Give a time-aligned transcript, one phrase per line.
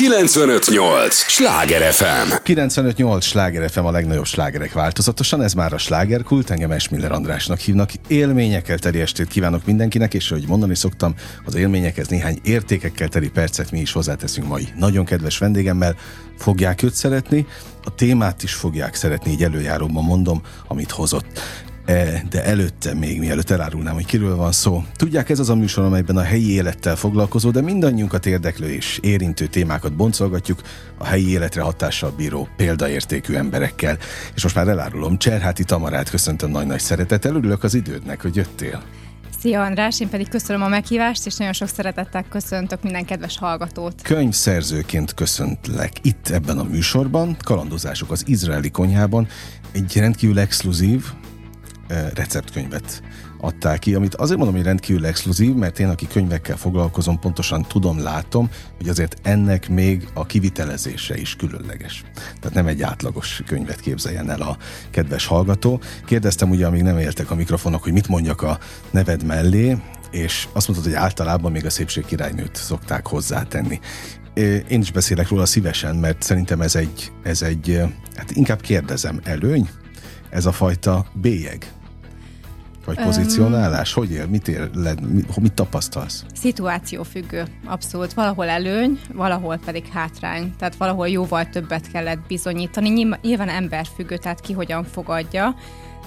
[0.00, 1.14] 958!
[1.14, 2.34] Sláger FM!
[2.42, 3.24] 958!
[3.24, 7.90] Sláger FM a legnagyobb slágerek változatosan, ez már a slágerkult, engem Esmiller Andrásnak hívnak.
[8.08, 13.70] Élményekkel teli estét kívánok mindenkinek, és ahogy mondani szoktam, az élményekhez néhány értékekkel teli percet
[13.70, 15.96] mi is hozzáteszünk mai nagyon kedves vendégemmel.
[16.38, 17.46] Fogják őt szeretni,
[17.84, 21.40] a témát is fogják szeretni, így előjáróban mondom, amit hozott.
[21.90, 24.84] E, de előtte még, mielőtt elárulnám, hogy kiről van szó.
[24.96, 29.46] Tudják, ez az a műsor, amelyben a helyi élettel foglalkozó, de mindannyiunkat érdeklő és érintő
[29.46, 30.62] témákat boncolgatjuk
[30.98, 33.98] a helyi életre hatással bíró példaértékű emberekkel.
[34.34, 38.82] És most már elárulom, Cserháti Tamarát köszöntöm nagy-nagy szeretettel, örülök az idődnek, hogy jöttél.
[39.40, 44.02] Szia András, én pedig köszönöm a meghívást, és nagyon sok szeretettel köszöntök minden kedves hallgatót.
[44.02, 49.28] Könyvszerzőként köszöntlek itt ebben a műsorban, kalandozások az izraeli konyhában,
[49.72, 51.04] egy rendkívül exkluzív,
[52.14, 53.02] receptkönyvet
[53.40, 58.02] adták ki, amit azért mondom, hogy rendkívül exkluzív, mert én, aki könyvekkel foglalkozom, pontosan tudom,
[58.02, 62.04] látom, hogy azért ennek még a kivitelezése is különleges.
[62.40, 64.56] Tehát nem egy átlagos könyvet képzeljen el a
[64.90, 65.80] kedves hallgató.
[66.04, 68.58] Kérdeztem ugye, amíg nem éltek a mikrofonok, hogy mit mondjak a
[68.90, 69.76] neved mellé,
[70.10, 73.80] és azt mondtad, hogy általában még a szépség királynőt szokták hozzátenni.
[74.68, 77.82] Én is beszélek róla szívesen, mert szerintem ez egy, ez egy
[78.16, 79.68] hát inkább kérdezem, előny?
[80.30, 81.72] Ez a fajta bélyeg,
[82.84, 83.92] vagy pozícionálás?
[83.92, 84.26] Hogy él?
[84.26, 84.70] Mit él?
[85.08, 86.24] Mit, mit tapasztalsz?
[86.34, 88.12] Szituáció függő, abszolút.
[88.12, 90.54] Valahol előny, valahol pedig hátrány.
[90.58, 93.08] Tehát valahol jóval többet kellett bizonyítani.
[93.22, 95.54] Nyilván emberfüggő, tehát ki hogyan fogadja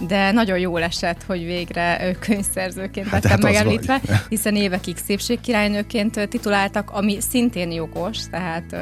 [0.08, 6.92] de nagyon jól esett, hogy végre könyvszerzőként hát lettem hát megemlítve, hiszen évekig szépségkirálynőként tituláltak,
[6.92, 8.76] ami szintén jogos, tehát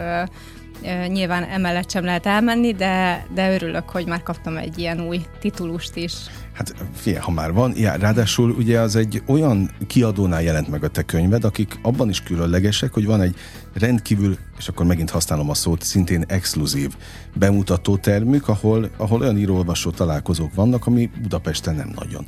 [1.08, 5.96] Nyilván emellett sem lehet elmenni, de, de örülök, hogy már kaptam egy ilyen új titulust
[5.96, 6.14] is.
[6.54, 10.88] Hát fia, ha már van, já, ráadásul ugye az egy olyan kiadónál jelent meg a
[10.88, 13.36] te könyved, akik abban is különlegesek, hogy van egy
[13.74, 16.96] rendkívül, és akkor megint használom a szót, szintén exkluzív
[17.36, 22.26] bemutató termük, ahol, ahol olyan írólvasó találkozók vannak, ami Budapesten nem nagyon.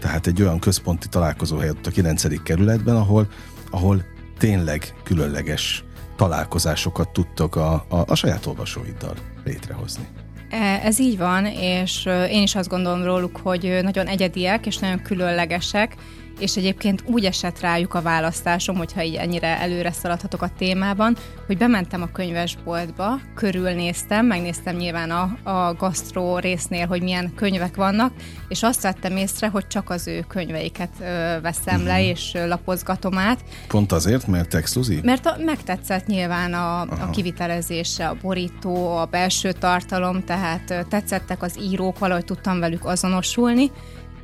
[0.00, 2.42] Tehát egy olyan központi találkozóhely ott a 9.
[2.42, 3.28] kerületben, ahol,
[3.70, 4.04] ahol
[4.38, 5.84] tényleg különleges
[6.16, 9.14] találkozásokat tudtok a, a, a saját olvasóiddal
[9.44, 10.04] létrehozni.
[10.50, 15.02] E, ez így van, és én is azt gondolom róluk, hogy nagyon egyediek és nagyon
[15.02, 15.96] különlegesek,
[16.38, 21.56] és egyébként úgy esett rájuk a választásom, hogyha így ennyire előre szaladhatok a témában, hogy
[21.56, 28.12] bementem a könyvesboltba, körülnéztem, megnéztem nyilván a, a gasztró résznél, hogy milyen könyvek vannak,
[28.48, 31.04] és azt vettem észre, hogy csak az ő könyveiket ö,
[31.42, 31.86] veszem uh-huh.
[31.86, 32.08] le, mhm.
[32.08, 33.40] és ö, lapozgatom át.
[33.68, 35.02] Pont azért, mert exkluzív?
[35.02, 41.42] Mert a, megtetszett nyilván a, a kivitelezése, a borító, a belső tartalom, tehát ö, tetszettek
[41.42, 43.70] az írók, valahogy tudtam velük azonosulni,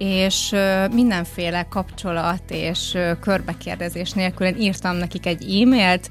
[0.00, 0.54] és
[0.92, 6.10] mindenféle kapcsolat és körbekérdezés nélkül én írtam nekik egy e-mailt,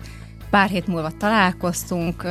[0.50, 2.24] pár hét múlva találkoztunk,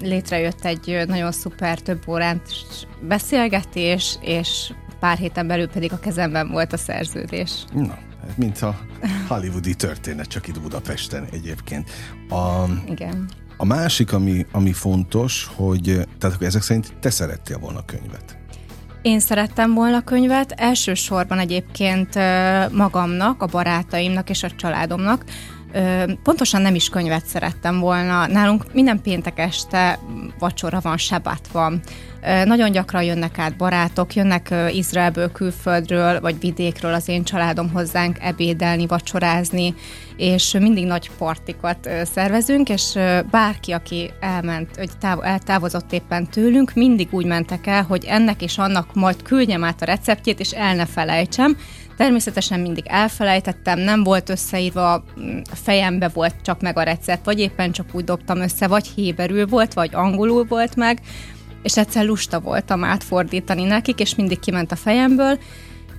[0.00, 2.40] létrejött egy nagyon szuper több órán
[3.00, 7.64] beszélgetés, és pár héten belül pedig a kezemben volt a szerződés.
[7.72, 7.98] Na,
[8.34, 8.78] mint a
[9.28, 11.90] hollywoodi történet, csak itt Budapesten egyébként.
[12.28, 13.28] A, Igen.
[13.56, 18.38] A másik, ami, ami fontos, hogy tehát ezek szerint te szerettél volna a könyvet.
[19.02, 22.14] Én szerettem volna könyvet, elsősorban egyébként
[22.72, 25.24] magamnak, a barátaimnak és a családomnak.
[26.22, 28.26] Pontosan nem is könyvet szerettem volna.
[28.26, 29.98] Nálunk minden péntek este
[30.38, 31.80] vacsora van, sebát van.
[32.44, 38.86] Nagyon gyakran jönnek át barátok, jönnek Izraelből, külföldről, vagy vidékről az én családom hozzánk ebédelni,
[38.86, 39.74] vacsorázni,
[40.16, 42.98] és mindig nagy partikat szervezünk, és
[43.30, 48.58] bárki, aki elment, vagy táv- eltávozott éppen tőlünk, mindig úgy mentek el, hogy ennek és
[48.58, 51.56] annak majd küldjem át a receptjét, és el ne felejtsem.
[51.98, 55.04] Természetesen mindig elfelejtettem, nem volt összeírva,
[55.52, 59.72] fejembe volt csak meg a recept, vagy éppen csak úgy dobtam össze, vagy héberül volt,
[59.72, 61.00] vagy angolul volt meg,
[61.62, 65.38] és egyszer lusta voltam átfordítani nekik, és mindig kiment a fejemből,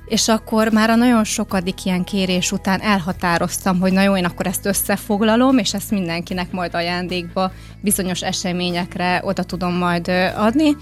[0.05, 4.47] és akkor már a nagyon sokadik ilyen kérés után elhatároztam, hogy na jó, én akkor
[4.47, 7.51] ezt összefoglalom, és ezt mindenkinek majd ajándékba
[7.81, 10.75] bizonyos eseményekre oda tudom majd adni.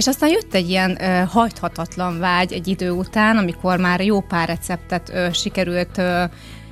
[0.00, 4.48] És aztán jött egy ilyen ö, hajthatatlan vágy egy idő után, amikor már jó pár
[4.48, 6.24] receptet ö, sikerült ö,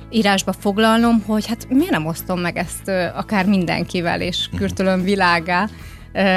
[0.09, 4.57] írásba foglalnom, hogy hát miért nem osztom meg ezt ö, akár mindenkivel, és mhm.
[4.57, 5.67] kürtölöm világá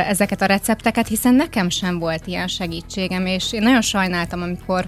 [0.09, 4.87] ezeket a recepteket, hiszen nekem sem volt ilyen segítségem, és én nagyon sajnáltam, amikor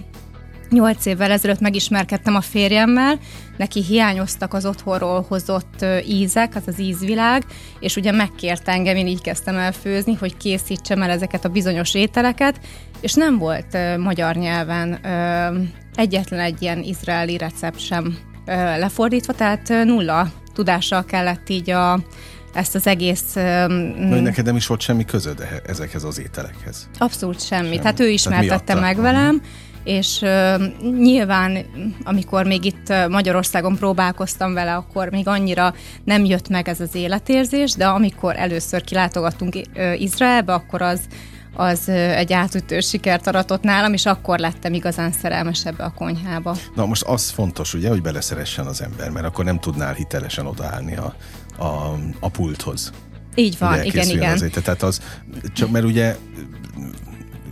[0.71, 3.19] Nyolc évvel ezelőtt megismerkedtem a férjemmel,
[3.57, 7.45] neki hiányoztak az otthonról hozott ízek, az az ízvilág,
[7.81, 11.95] és ugye megkért engem, én így kezdtem el főzni, hogy készítsem el ezeket a bizonyos
[11.95, 12.61] ételeket,
[13.01, 14.99] és nem volt magyar nyelven
[15.95, 18.19] egyetlen egy ilyen izraeli recept sem
[18.79, 22.01] lefordítva, tehát nulla tudással kellett így a
[22.55, 23.33] ezt az egész...
[23.35, 26.89] Na, neked nem is volt semmi közöd e- ezekhez az ételekhez?
[26.99, 27.65] Abszolút semmi.
[27.65, 27.79] semmi.
[27.79, 29.43] Tehát ő ismertette meg velem,
[29.85, 30.63] és uh,
[30.99, 31.59] nyilván,
[32.05, 37.73] amikor még itt Magyarországon próbálkoztam vele, akkor még annyira nem jött meg ez az életérzés,
[37.73, 41.01] de amikor először kilátogattunk uh, Izraelbe, akkor az
[41.57, 46.57] az egy átütő sikert aratott nálam, és akkor lettem igazán szerelmes ebbe a konyhába.
[46.75, 50.97] Na most az fontos, ugye, hogy beleszeressen az ember, mert akkor nem tudnál hitelesen odaállni
[50.97, 51.15] a,
[51.59, 52.93] a, a pulthoz.
[53.35, 54.33] Így van, igen, igen.
[54.33, 54.63] Azért.
[54.63, 55.01] Tehát az,
[55.53, 56.17] csak mert ugye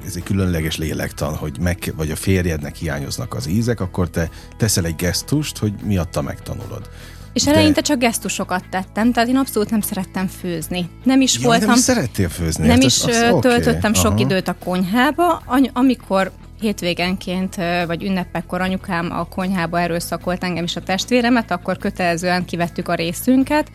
[0.06, 4.84] ez egy különleges lélektan, hogy meg, vagy a férjednek hiányoznak az ízek, akkor te teszel
[4.84, 6.90] egy gesztust, hogy miatta megtanulod.
[7.32, 10.88] És eleinte csak gesztusokat tettem, tehát én abszolút nem szerettem főzni.
[11.04, 11.68] Nem is ja, voltam...
[11.68, 12.66] Nem szerettél főzni?
[12.66, 14.02] Nem hát is az, az, töltöttem okay.
[14.02, 14.20] sok Aha.
[14.20, 17.56] időt a konyhába, amikor hétvégenként
[17.86, 23.70] vagy ünnepekkor anyukám a konyhába erőszakolt engem is a testvéremet, akkor kötelezően kivettük a részünket,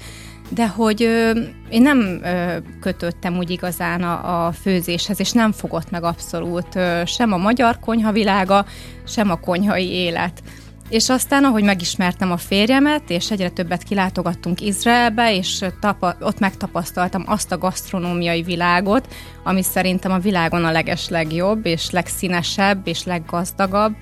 [0.49, 1.31] de hogy ö,
[1.69, 7.01] én nem ö, kötöttem úgy igazán a, a főzéshez, és nem fogott meg abszolút ö,
[7.05, 8.65] sem a magyar konyhavilága,
[9.07, 10.41] sem a konyhai élet.
[10.89, 17.23] És aztán, ahogy megismertem a férjemet, és egyre többet kilátogattunk Izraelbe, és tapa, ott megtapasztaltam
[17.25, 19.07] azt a gasztronómiai világot,
[19.43, 23.95] ami szerintem a világon a leges legjobb, és legszínesebb, és leggazdagabb,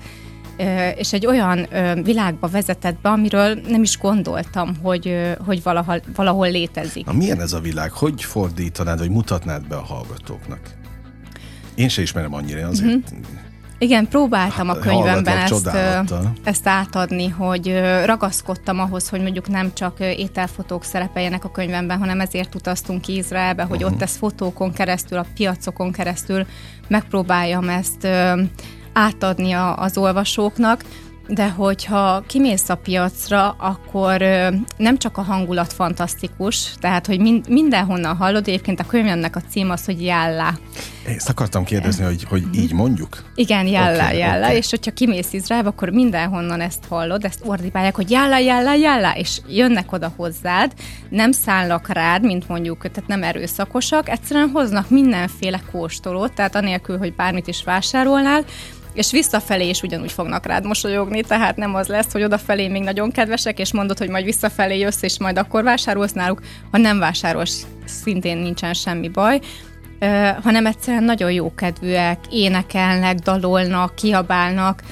[0.96, 1.68] és egy olyan
[2.02, 7.06] világba vezetett be, amiről nem is gondoltam, hogy, hogy valahol, valahol létezik.
[7.06, 7.92] Na, milyen ez a világ?
[7.92, 10.60] Hogy fordítanád, vagy mutatnád be a hallgatóknak?
[11.74, 12.94] Én se ismerem annyira, azért...
[12.94, 13.02] Uh-huh.
[13.78, 15.70] Igen, próbáltam a könyvemben ezt,
[16.44, 22.54] ezt átadni, hogy ragaszkodtam ahhoz, hogy mondjuk nem csak ételfotók szerepeljenek a könyvemben, hanem ezért
[22.54, 23.92] utaztunk ki Izraelbe, hogy uh-huh.
[23.92, 26.46] ott ezt fotókon keresztül, a piacokon keresztül
[26.88, 28.08] megpróbáljam ezt
[28.96, 30.84] átadni a, az olvasóknak,
[31.28, 34.20] de hogyha kimész a piacra, akkor
[34.76, 39.70] nem csak a hangulat fantasztikus, tehát hogy min- mindenhonnan hallod, egyébként a könyvemnek a cím
[39.70, 40.54] az, hogy Jállá.
[41.06, 43.22] Ezt akartam kérdezni, hogy, hogy így mondjuk?
[43.34, 44.56] Igen, Jállá, okay, Jállá, okay.
[44.56, 49.40] és hogyha kimész Izraelbe, akkor mindenhonnan ezt hallod, ezt ordibálják, hogy Jállá, Jállá, Jállá, és
[49.48, 50.72] jönnek oda hozzád,
[51.08, 57.14] nem szállnak rád, mint mondjuk, tehát nem erőszakosak, egyszerűen hoznak mindenféle kóstolót, tehát anélkül, hogy
[57.14, 58.44] bármit is vásárolnál,
[58.96, 63.10] és visszafelé is ugyanúgy fognak rád mosolyogni, tehát nem az lesz, hogy odafelé még nagyon
[63.10, 66.40] kedvesek, és mondod, hogy majd visszafelé jössz, és majd akkor vásárolsz náluk,
[66.70, 69.40] ha nem vásárolsz, szintén nincsen semmi baj,
[70.00, 74.82] uh, hanem egyszerűen nagyon jókedvűek, énekelnek, dalolnak, kiabálnak,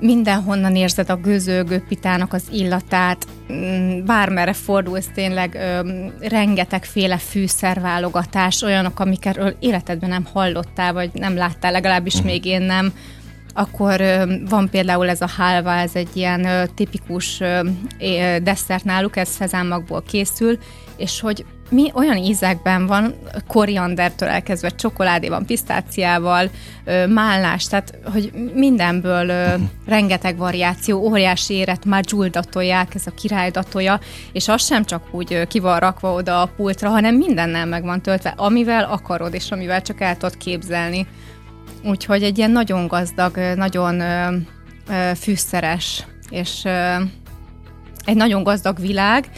[0.00, 5.80] mindenhonnan érzed a gőzölgő pitának az illatát, mm, bármerre fordulsz, tényleg ö,
[6.20, 12.30] rengetegféle fűszerválogatás, olyanok, amikről életedben nem hallottál, vagy nem láttál, legalábbis uh-huh.
[12.30, 12.92] még én nem.
[13.54, 14.00] Akkor
[14.48, 17.42] van például ez a hálva, ez egy ilyen tipikus
[18.42, 20.58] desszert náluk, ez szezámmakból készül,
[20.96, 23.14] és hogy mi olyan ízekben van,
[23.46, 26.50] koriandertől elkezdve csokoládéban, pisztáciával,
[27.08, 29.62] málnás, tehát hogy mindenből uh-huh.
[29.86, 34.00] rengeteg variáció, óriási éret, már dzsuldatolják, ez a királydatolja,
[34.32, 38.02] és az sem csak úgy ki van rakva oda a pultra, hanem mindennel meg van
[38.02, 41.06] töltve, amivel akarod, és amivel csak el tudod képzelni.
[41.82, 44.02] Úgyhogy egy ilyen nagyon gazdag, nagyon
[45.14, 46.64] fűszeres, és
[48.04, 49.30] egy nagyon gazdag világ,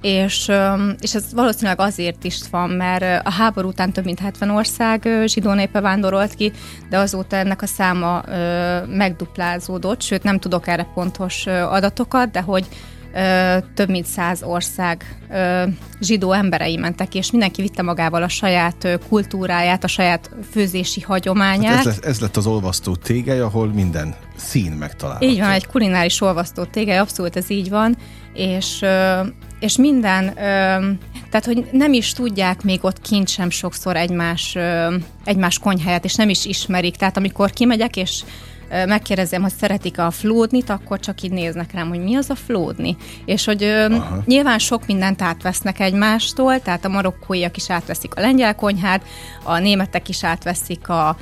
[0.00, 0.52] és,
[1.00, 5.52] és ez valószínűleg azért is van, mert a háború után több mint 70 ország zsidó
[5.52, 6.52] népe vándorolt ki,
[6.90, 8.22] de azóta ennek a száma
[8.86, 12.66] megduplázódott, sőt nem tudok erre pontos adatokat, de hogy
[13.74, 15.18] több mint száz ország
[16.00, 21.74] zsidó emberei mentek, és mindenki vitte magával a saját kultúráját, a saját főzési hagyományát.
[21.74, 25.26] Hát ez, lett, ez lett az olvasztó tégely, ahol minden szín megtalálható.
[25.26, 27.96] Így van, egy kulináris olvasztó tégely, abszolút ez így van,
[28.32, 28.84] és,
[29.60, 30.34] és minden,
[31.30, 34.56] tehát hogy nem is tudják még ott kint sem sokszor egymás,
[35.24, 36.96] egymás konyháját, és nem is ismerik.
[36.96, 38.24] Tehát amikor kimegyek, és
[38.68, 42.96] megkérdezem, hogy szeretik a flódnit, akkor csak így néznek rám, hogy mi az a flódni.
[43.24, 44.22] És hogy Aha.
[44.24, 49.04] nyilván sok mindent átvesznek egymástól, tehát a marokkóiak is átveszik a lengyel konyhát,
[49.42, 51.16] a németek is átveszik a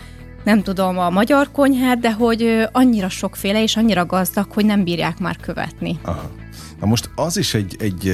[0.44, 5.18] nem tudom, a magyar konyhát, de hogy annyira sokféle és annyira gazdag, hogy nem bírják
[5.18, 5.98] már követni.
[6.02, 6.30] Aha.
[6.80, 8.12] Na most az is egy, egy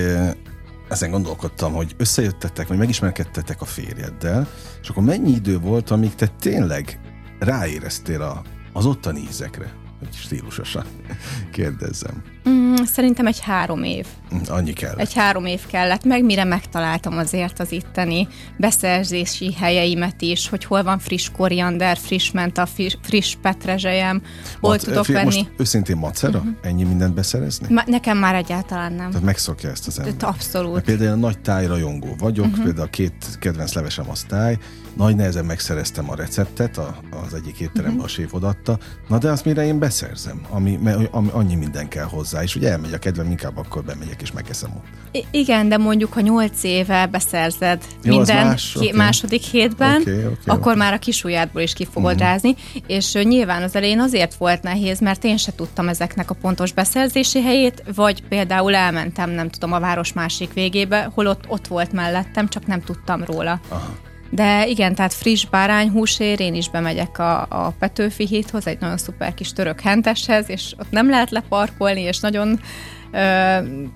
[0.89, 4.49] ezen gondolkodtam, hogy összejöttetek, vagy megismerkedtetek a férjeddel,
[4.83, 7.01] és akkor mennyi idő volt, amíg te tényleg
[7.39, 9.73] ráéreztél a, az ottani ízekre.
[9.99, 10.85] hogy stílusosan
[11.53, 12.23] kérdezzem.
[12.49, 14.07] Mm, szerintem egy három év.
[14.35, 14.95] Mm, annyi kell.
[14.97, 20.83] Egy három év kellett meg, mire megtaláltam azért az itteni beszerzési helyeimet is, hogy hol
[20.83, 22.67] van friss koriander, friss menta,
[23.03, 24.23] friss petrezselyem,
[24.61, 25.25] hol Mat, tudok venni.
[25.25, 26.39] Most őszintén macera?
[26.39, 26.55] Uh-huh.
[26.63, 27.67] Ennyi mindent beszerezni?
[27.71, 29.11] Ma, nekem már egyáltalán nem.
[29.11, 30.15] Tehát megszokja ezt az ember.
[30.21, 30.73] Abszolút.
[30.73, 32.65] Mert például nagy tájrajongó vagyok, uh-huh.
[32.65, 34.59] például a két kedvenc levesem az táj,
[34.97, 38.05] nagy nehezen megszereztem a receptet, a, az egyik étteremben uh-huh.
[38.05, 38.79] a séf odatta,
[39.09, 40.79] na de azt mire én beszerzem, ami,
[41.11, 44.71] ami, annyi minden kell hozzá, és ugye elmegy a kedvem, inkább akkor bemegyek és megeszem
[44.77, 44.85] ott.
[45.13, 48.93] I- igen, de mondjuk, ha nyolc éve beszerzed Jó, minden más, okay.
[48.93, 50.77] második hétben, okay, okay, akkor okay.
[50.77, 52.29] már a kisujjádból is ki fogod uh-huh.
[52.29, 52.55] rázni,
[52.87, 57.43] és nyilván az elején azért volt nehéz, mert én se tudtam ezeknek a pontos beszerzési
[57.43, 62.67] helyét, vagy például elmentem, nem tudom, a város másik végébe, holott ott volt mellettem, csak
[62.67, 63.61] nem tudtam róla.
[63.69, 64.09] Aha.
[64.31, 69.35] De igen, tehát friss bárányhúsér, én is bemegyek a, a Petőfi hídhoz, egy nagyon szuper
[69.35, 72.61] kis török henteshez, és ott nem lehet leparkolni, és nagyon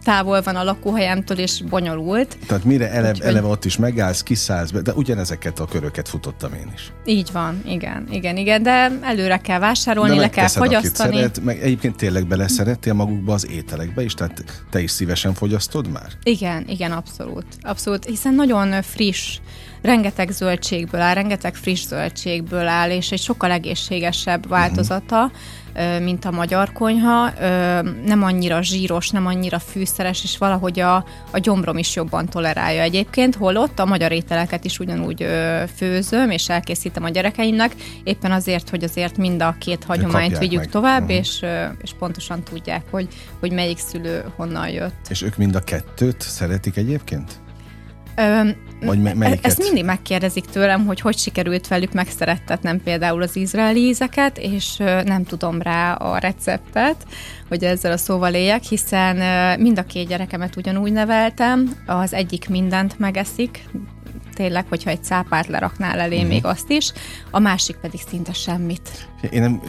[0.04, 2.36] távol van a lakóhelyemtől, és bonyolult.
[2.46, 6.52] Tehát mire eleve, Úgy, eleve ott is megállsz, kiszállsz be, de ugyanezeket a köröket futottam
[6.52, 6.92] én is.
[7.04, 11.16] Így van, igen, igen, igen, de előre kell vásárolni, de le kell fogyasztani.
[11.16, 16.08] Szeret, meg egyébként tényleg beleszerettél magukba az ételekbe is, tehát te is szívesen fogyasztod már?
[16.22, 19.38] Igen, igen, abszolút, abszolút, hiszen nagyon friss
[19.82, 25.38] rengeteg zöldségből áll, rengeteg friss zöldségből áll, és egy sokkal egészségesebb változata, uh-huh.
[26.02, 27.30] Mint a magyar konyha.
[28.04, 30.94] Nem annyira zsíros, nem annyira fűszeres, és valahogy a,
[31.30, 35.26] a gyomrom is jobban tolerálja egyébként, holott a magyar ételeket is ugyanúgy
[35.76, 40.70] főzöm, és elkészítem a gyerekeimnek, éppen azért, hogy azért mind a két hagyományt vigyük meg.
[40.70, 41.16] tovább, uh-huh.
[41.16, 41.44] és,
[41.82, 43.08] és pontosan tudják, hogy,
[43.40, 45.06] hogy melyik szülő honnan jött.
[45.08, 47.32] És ők mind a kettőt szeretik egyébként?
[48.16, 48.48] Ö,
[48.84, 49.46] Vagy me- melyiket?
[49.46, 55.24] Ezt mindig megkérdezik tőlem, hogy hogy sikerült velük megszerettetnem például az izraeli ízeket, és nem
[55.24, 57.06] tudom rá a receptet,
[57.48, 59.16] hogy ezzel a szóval éljek, hiszen
[59.60, 63.64] mind a két gyerekemet ugyanúgy neveltem, az egyik mindent megeszik,
[64.34, 66.30] tényleg, hogyha egy cápát leraknál elé, uh-huh.
[66.30, 66.92] még azt is,
[67.30, 69.08] a másik pedig szinte semmit.
[69.30, 69.60] Én nem,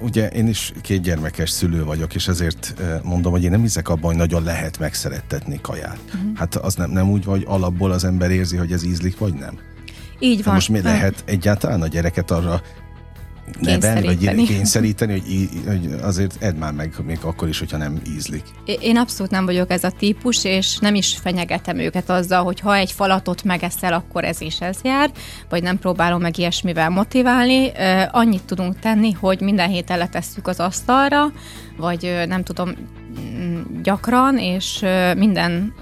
[0.00, 4.04] ugye én is két gyermekes szülő vagyok, és ezért mondom, hogy én nem hiszek abban,
[4.04, 5.98] hogy nagyon lehet megszerettetni kaját.
[6.06, 6.36] Uh-huh.
[6.36, 9.58] Hát az nem, nem úgy, hogy alapból az ember érzi, hogy ez ízlik, vagy nem.
[10.18, 10.54] Így van.
[10.54, 12.60] most mi lehet egyáltalán a gyereket arra
[13.60, 18.42] nevelni, vagy kényszeríteni, hogy, hogy azért edd már meg, még akkor is, hogyha nem ízlik.
[18.80, 22.76] Én abszolút nem vagyok ez a típus, és nem is fenyegetem őket azzal, hogy ha
[22.76, 25.10] egy falatot megeszel, akkor ez is ez jár,
[25.48, 27.72] vagy nem próbálom meg ilyesmivel motiválni.
[28.10, 31.32] Annyit tudunk tenni, hogy minden héten letesszük az asztalra,
[31.76, 32.74] vagy nem tudom,
[33.82, 34.84] gyakran, és
[35.16, 35.74] minden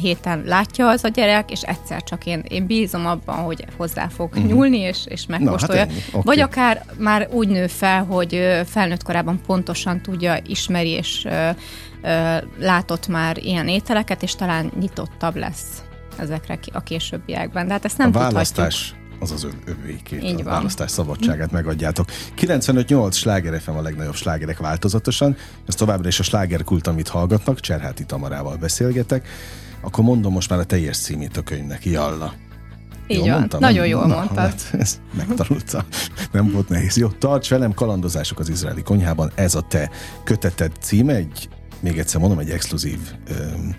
[0.00, 4.28] héten látja az a gyerek, és egyszer csak én, én bízom abban, hogy hozzá fog
[4.28, 4.46] uh-huh.
[4.46, 5.84] nyúlni, és, és megkóstolja.
[5.84, 6.22] No, hát okay.
[6.24, 11.26] Vagy akár már úgy nő fel, hogy felnőtt korában pontosan tudja, ismeri, és
[12.58, 15.82] látott már ilyen ételeket, és talán nyitottabb lesz
[16.18, 17.66] ezekre a későbbiekben.
[17.66, 20.44] De hát ezt nem a választás tudhatjuk az az övékét, Így a van.
[20.44, 22.08] választás szabadságát megadjátok.
[22.36, 25.36] 95-8 sláger FM a legnagyobb slágerek változatosan,
[25.66, 29.28] ez továbbra is a slágerkult, amit hallgatnak, Cserháti Tamarával beszélgetek,
[29.80, 32.34] akkor mondom most már a teljes címét a könyvnek, Jalla.
[33.06, 33.60] Így jól van, mondtam?
[33.60, 34.36] nagyon jól Na, mondtad.
[34.36, 35.84] Hát, ezt megtanulta.
[36.32, 36.96] Nem volt nehéz.
[36.96, 39.32] Jó, tarts velem, kalandozások az izraeli konyhában.
[39.34, 39.90] Ez a te
[40.24, 41.48] köteted címe, egy,
[41.80, 42.98] még egyszer mondom, egy exkluzív
[43.30, 43.76] um,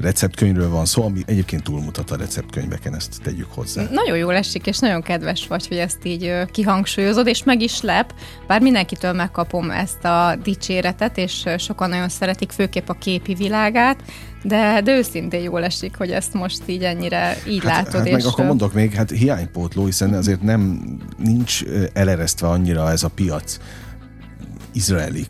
[0.00, 3.82] receptkönyvről van szó, ami egyébként túlmutat a receptkönyveken, ezt tegyük hozzá.
[3.90, 8.14] Nagyon jól esik, és nagyon kedves vagy, hogy ezt így kihangsúlyozod, és meg is lep,
[8.46, 14.02] bár mindenkitől megkapom ezt a dicséretet, és sokan nagyon szeretik, főképp a képi világát,
[14.42, 17.94] de, de őszintén jól esik, hogy ezt most így ennyire így hát, látod.
[17.94, 20.80] Hát és meg akkor mondok még, hát hiánypótló, hiszen azért nem
[21.18, 23.58] nincs eleresztve annyira ez a piac
[24.72, 25.26] izraeli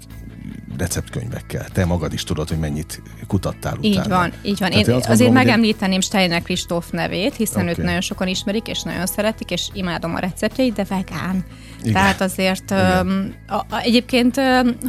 [0.78, 1.68] receptkönyvekkel.
[1.72, 4.04] Te magad is tudod, hogy mennyit kutattál így utána.
[4.04, 4.70] Így van, így van.
[4.70, 7.74] Tehát Én azért gondolom, megemlíteném Steiner Kristóf nevét, hiszen okay.
[7.74, 11.44] őt nagyon sokan ismerik, és nagyon szeretik, és imádom a receptjeit, de vegán.
[11.80, 11.92] Igen.
[11.92, 13.34] Tehát azért Igen.
[13.48, 14.40] a, a, egyébként,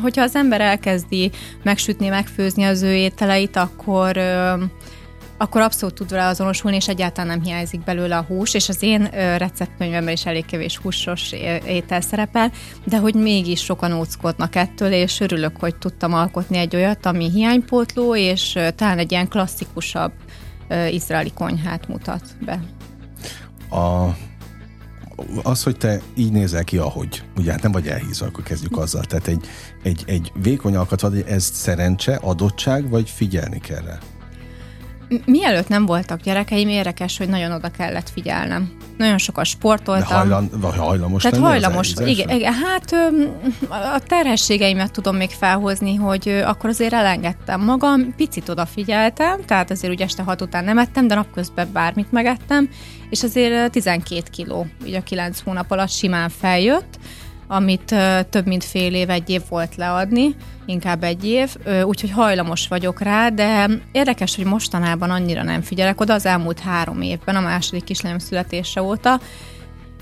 [0.01, 1.31] hogyha az ember elkezdi
[1.63, 4.17] megsütni, megfőzni az ő ételeit, akkor
[5.41, 9.03] akkor abszolút tud vele azonosulni, és egyáltalán nem hiányzik belőle a hús, és az én
[9.38, 11.31] receptkönyvemben is elég kevés húsos
[11.65, 12.51] étel szerepel,
[12.86, 18.15] de hogy mégis sokan óckodnak ettől, és örülök, hogy tudtam alkotni egy olyat, ami hiánypótló,
[18.15, 20.12] és talán egy ilyen klasszikusabb
[20.89, 22.63] izraeli konyhát mutat be.
[23.77, 24.15] A
[25.43, 29.03] az, hogy te így nézel ki, ahogy, ugye hát nem vagy elhízva, akkor kezdjük azzal.
[29.03, 29.48] Tehát egy,
[29.83, 33.98] egy, egy vékony alkat vagy, ez szerencse, adottság, vagy figyelni kell rá?
[35.25, 38.72] Mielőtt nem voltak gyerekeim, érdekes, hogy nagyon oda kellett figyelnem.
[38.98, 40.08] Nagyon sokat sportoltam.
[40.08, 42.96] De hajlan, vagy hajlamos Tehát hajlamos, igen, igen, hát
[43.70, 50.06] a terhességeimet tudom még felhozni, hogy akkor azért elengedtem magam, picit odafigyeltem, tehát azért ugye
[50.06, 52.70] este hat után nem ettem, de napközben bármit megettem,
[53.10, 57.00] és azért 12 kiló, ugye a 9 hónap alatt simán feljött,
[57.51, 57.96] amit
[58.29, 63.29] több mint fél év, egy év volt leadni, inkább egy év, úgyhogy hajlamos vagyok rá,
[63.29, 68.20] de érdekes, hogy mostanában annyira nem figyelek oda az elmúlt három évben, a második kislányom
[68.20, 69.20] születése óta,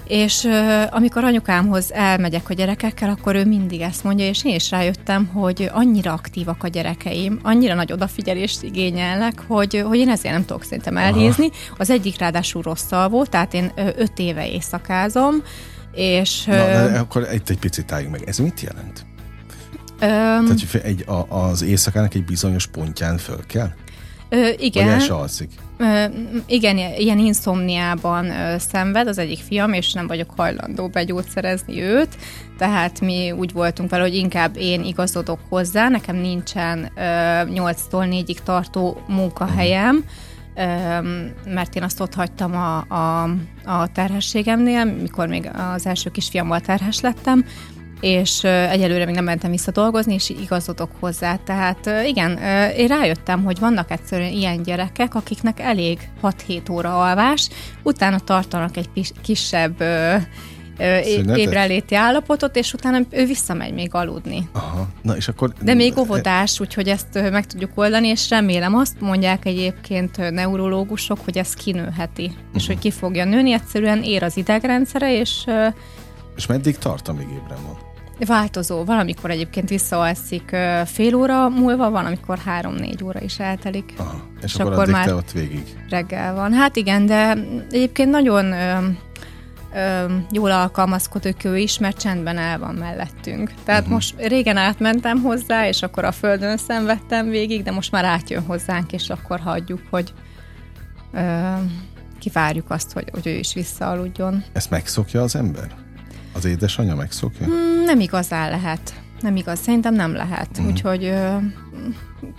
[0.07, 0.47] és
[0.89, 5.69] amikor anyukámhoz elmegyek a gyerekekkel, akkor ő mindig ezt mondja, és én is rájöttem, hogy
[5.73, 10.97] annyira aktívak a gyerekeim, annyira nagy odafigyelést igényelnek, hogy, hogy én ezért nem tudok szerintem
[10.97, 11.49] elhízni.
[11.77, 15.35] Az egyik ráadásul rossz alvó, tehát én öt éve éjszakázom,
[15.93, 16.43] és...
[16.43, 18.27] Na, de akkor egy, egy picit álljunk meg.
[18.27, 19.05] Ez mit jelent?
[20.01, 23.69] Um, Tehát hogy egy, a, az éjszakának egy bizonyos pontján föl kell?
[24.29, 24.85] Ö, igen.
[24.85, 25.51] Vagy el se alszik?
[25.77, 26.03] Ö,
[26.45, 32.17] igen, ilyen inszomniában ö, szenved az egyik fiam, és nem vagyok hajlandó begyógyszerezni őt,
[32.57, 37.01] tehát mi úgy voltunk vele, hogy inkább én igazodok hozzá, nekem nincsen ö,
[37.53, 40.27] 8-tól 4-ig tartó munkahelyem, uh-huh
[41.45, 43.23] mert én azt ott hagytam a, a,
[43.65, 47.45] a terhességemnél, mikor még az első kisfiammal terhes lettem,
[47.99, 51.35] és egyelőre még nem mentem vissza dolgozni, és igazodok hozzá.
[51.35, 52.37] Tehát igen,
[52.71, 57.49] én rájöttem, hogy vannak egyszerűen ilyen gyerekek, akiknek elég 6-7 óra alvás,
[57.83, 59.83] utána tartanak egy kisebb
[61.35, 64.49] ébreléti állapotot, és utána ő visszamegy még aludni.
[64.51, 64.87] Aha.
[65.01, 65.53] Na, és akkor...
[65.61, 71.37] De még óvodás, úgyhogy ezt meg tudjuk oldani, és remélem azt mondják egyébként neurológusok, hogy
[71.37, 72.39] ez kinőheti, uh-huh.
[72.53, 72.71] és mhm.
[72.71, 75.45] hogy ki fogja nőni, egyszerűen ér az idegrendszere, és...
[76.35, 77.87] És meddig tart, amíg ébren van?
[78.25, 78.83] Változó.
[78.83, 80.55] Valamikor egyébként visszaalszik
[80.85, 83.93] fél óra múlva, van, amikor három-négy óra is eltelik.
[83.97, 84.21] Aha.
[84.37, 85.63] És, és akkor, akkor már te ott végig?
[85.89, 86.53] Reggel van.
[86.53, 87.37] Hát igen, de
[87.71, 88.53] egyébként nagyon
[89.73, 93.53] ö, jól alkalmazkodik ő is, mert csendben el van mellettünk.
[93.63, 93.95] Tehát uh-huh.
[93.95, 98.91] most régen átmentem hozzá, és akkor a földön szenvedtem végig, de most már átjön hozzánk,
[98.91, 100.13] és akkor hagyjuk, hogy
[101.13, 101.51] ö,
[102.19, 104.43] kivárjuk azt, hogy, hogy ő is visszaaludjon.
[104.53, 105.75] Ezt megszokja az ember?
[106.33, 107.45] Az édesanyja megszokja?
[107.45, 108.93] Hmm, nem igazán lehet.
[109.21, 110.49] Nem igaz, szerintem nem lehet.
[110.51, 110.67] Uh-huh.
[110.67, 111.37] Úgyhogy ö,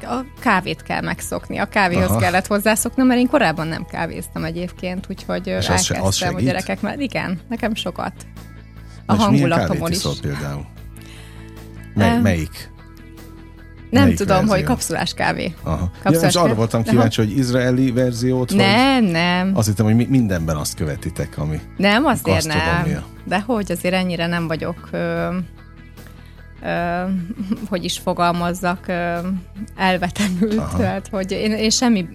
[0.03, 1.59] a kávét kell megszokni.
[1.59, 2.19] A kávéhoz Aha.
[2.19, 6.81] kellett hozzászoknom, mert én korábban nem kávéztam egyébként, úgyhogy És elkezdtem az, az a gyerekek
[6.81, 8.13] mert Igen, nekem sokat.
[9.07, 10.03] A Na hangulatomon is.
[10.21, 10.67] Például?
[11.95, 12.71] Mely, um, melyik?
[13.91, 14.55] Nem Melyik tudom, verzió?
[14.55, 15.55] hogy kapszulás kávé.
[15.63, 15.91] Aha.
[16.03, 19.13] Kapszulás ja, arra voltam kíváncsi, hogy izraeli verziót Nem, vagy?
[19.13, 19.53] nem.
[19.55, 23.05] Azt hittem, hogy mindenben azt követitek, ami Nem, azért nem.
[23.25, 25.29] De hogy azért ennyire nem vagyok ö,
[27.69, 28.87] hogy is fogalmazzak,
[29.77, 30.59] elvetemült.
[30.59, 30.79] Aha.
[30.79, 32.09] Tehát, hogy én, én semmi,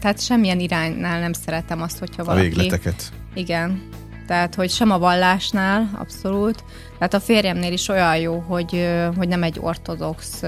[0.00, 2.46] tehát semmilyen iránynál nem szeretem azt, hogyha valaki...
[2.46, 3.12] A végleteket.
[3.34, 3.82] Igen.
[4.26, 6.64] Tehát, hogy sem a vallásnál, abszolút.
[6.98, 10.42] Tehát a férjemnél is olyan jó, hogy, hogy nem egy ortodox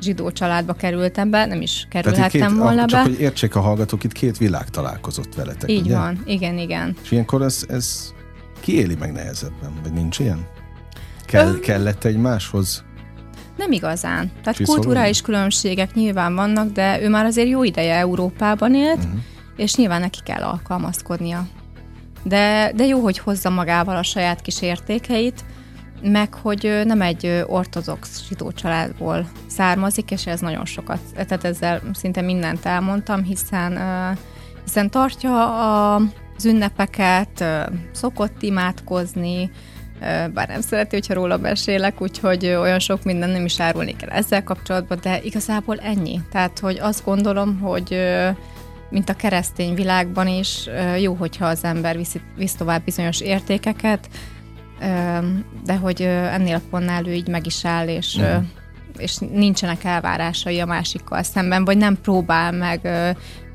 [0.00, 3.10] zsidó családba kerültem be, nem is kerülhettem két, volna csak be.
[3.10, 5.96] hogy értsék a hallgatók, itt két világ találkozott veletek, Így ugye?
[5.96, 6.96] van, igen, igen.
[7.02, 8.12] És ilyenkor ez, ez
[8.60, 10.46] kiéli meg nehezebben, vagy nincs ilyen?
[11.30, 12.84] Kell, kellett egymáshoz?
[13.56, 14.30] Nem igazán.
[14.40, 14.84] Tehát Csiszolódni?
[14.84, 19.20] kulturális különbségek nyilván vannak, de ő már azért jó ideje Európában élt, uh-huh.
[19.56, 21.46] és nyilván neki kell alkalmazkodnia.
[22.22, 25.44] De, de jó, hogy hozza magával a saját kis értékeit,
[26.02, 32.20] meg hogy nem egy ortodox zsidó családból származik, és ez nagyon sokat, tehát ezzel szinte
[32.20, 33.78] mindent elmondtam, hiszen,
[34.64, 37.44] hiszen tartja az ünnepeket,
[37.92, 39.50] szokott imádkozni,
[40.34, 44.44] bár nem szereti, hogyha róla mesélek, úgyhogy olyan sok minden nem is árulni kell ezzel
[44.44, 46.20] kapcsolatban, de igazából ennyi.
[46.30, 47.96] Tehát, hogy azt gondolom, hogy
[48.90, 54.08] mint a keresztény világban is, jó, hogyha az ember viszi, visz tovább bizonyos értékeket,
[55.64, 58.44] de hogy ennél a pontnál ő így meg is áll, és, mm.
[58.98, 62.88] és nincsenek elvárásai a másikkal szemben, vagy nem próbál meg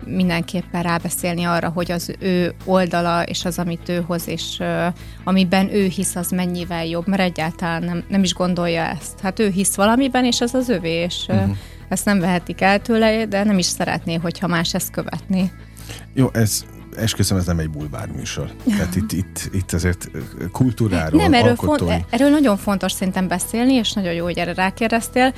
[0.05, 4.85] mindenképpen rábeszélni arra, hogy az ő oldala és az, amit ő hoz, és uh,
[5.23, 9.19] amiben ő hisz, az mennyivel jobb, mert egyáltalán nem, nem is gondolja ezt.
[9.19, 11.55] Hát ő hisz valamiben, és az az övé, és uh, uh-huh.
[11.89, 15.51] ezt nem vehetik el tőle, de nem is szeretné, hogyha más ezt követni.
[16.13, 16.65] Jó, ez
[16.97, 18.51] esküszöm, ez nem egy bulvár műsor.
[18.77, 20.09] Tehát itt, itt, itt azért
[20.51, 25.33] kultúráról, Nem, erről, font, erről nagyon fontos szerintem beszélni, és nagyon jó, hogy erre rákérdeztél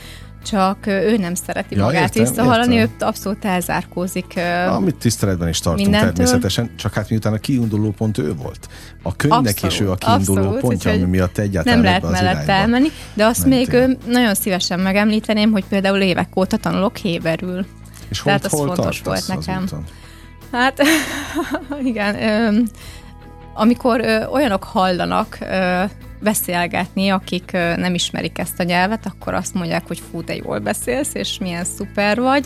[0.46, 4.40] csak ő nem szereti ja, magát visszahallani, ő abszolút elzárkózik.
[4.68, 6.14] Amit tiszteletben is tartunk mindentől.
[6.14, 8.68] természetesen, csak hát miután a kiinduló pont ő volt.
[9.02, 12.48] A könyvnek abszolút, is ő a kiinduló abszolút, pontja, ami miatt egyáltalán Nem lehet mellett
[12.48, 13.88] elmenni, de azt mentél.
[13.88, 17.66] még nagyon szívesen megemlíteném, hogy például évek óta tanulok héberül.
[18.10, 19.64] És hol, Tehát az hol fontos tartasz volt az nekem.
[19.64, 19.84] úton?
[20.52, 20.82] Hát
[21.84, 22.70] igen,
[23.54, 25.38] amikor olyanok hallanak
[26.20, 31.14] beszélgetni, akik nem ismerik ezt a nyelvet, akkor azt mondják, hogy fú, de jól beszélsz,
[31.14, 32.46] és milyen szuper vagy,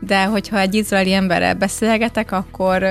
[0.00, 2.82] de hogyha egy izraeli emberrel beszélgetek, akkor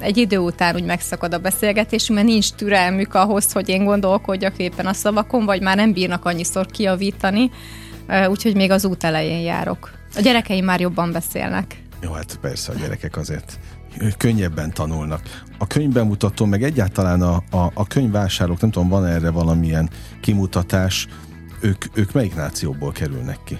[0.00, 4.86] egy idő után úgy megszakad a beszélgetés, mert nincs türelmük ahhoz, hogy én gondolkodjak éppen
[4.86, 7.50] a szavakon, vagy már nem bírnak annyiszor kiavítani,
[8.28, 9.90] úgyhogy még az út elején járok.
[10.16, 11.82] A gyerekeim már jobban beszélnek.
[12.00, 13.58] Jó, hát persze a gyerekek azért
[14.16, 15.20] könnyebben tanulnak.
[15.58, 21.06] A könyvbemutató, meg egyáltalán a, a, a könyvvásárlók, nem tudom, van erre valamilyen kimutatás,
[21.60, 23.58] ők, ők melyik nációból kerülnek ki?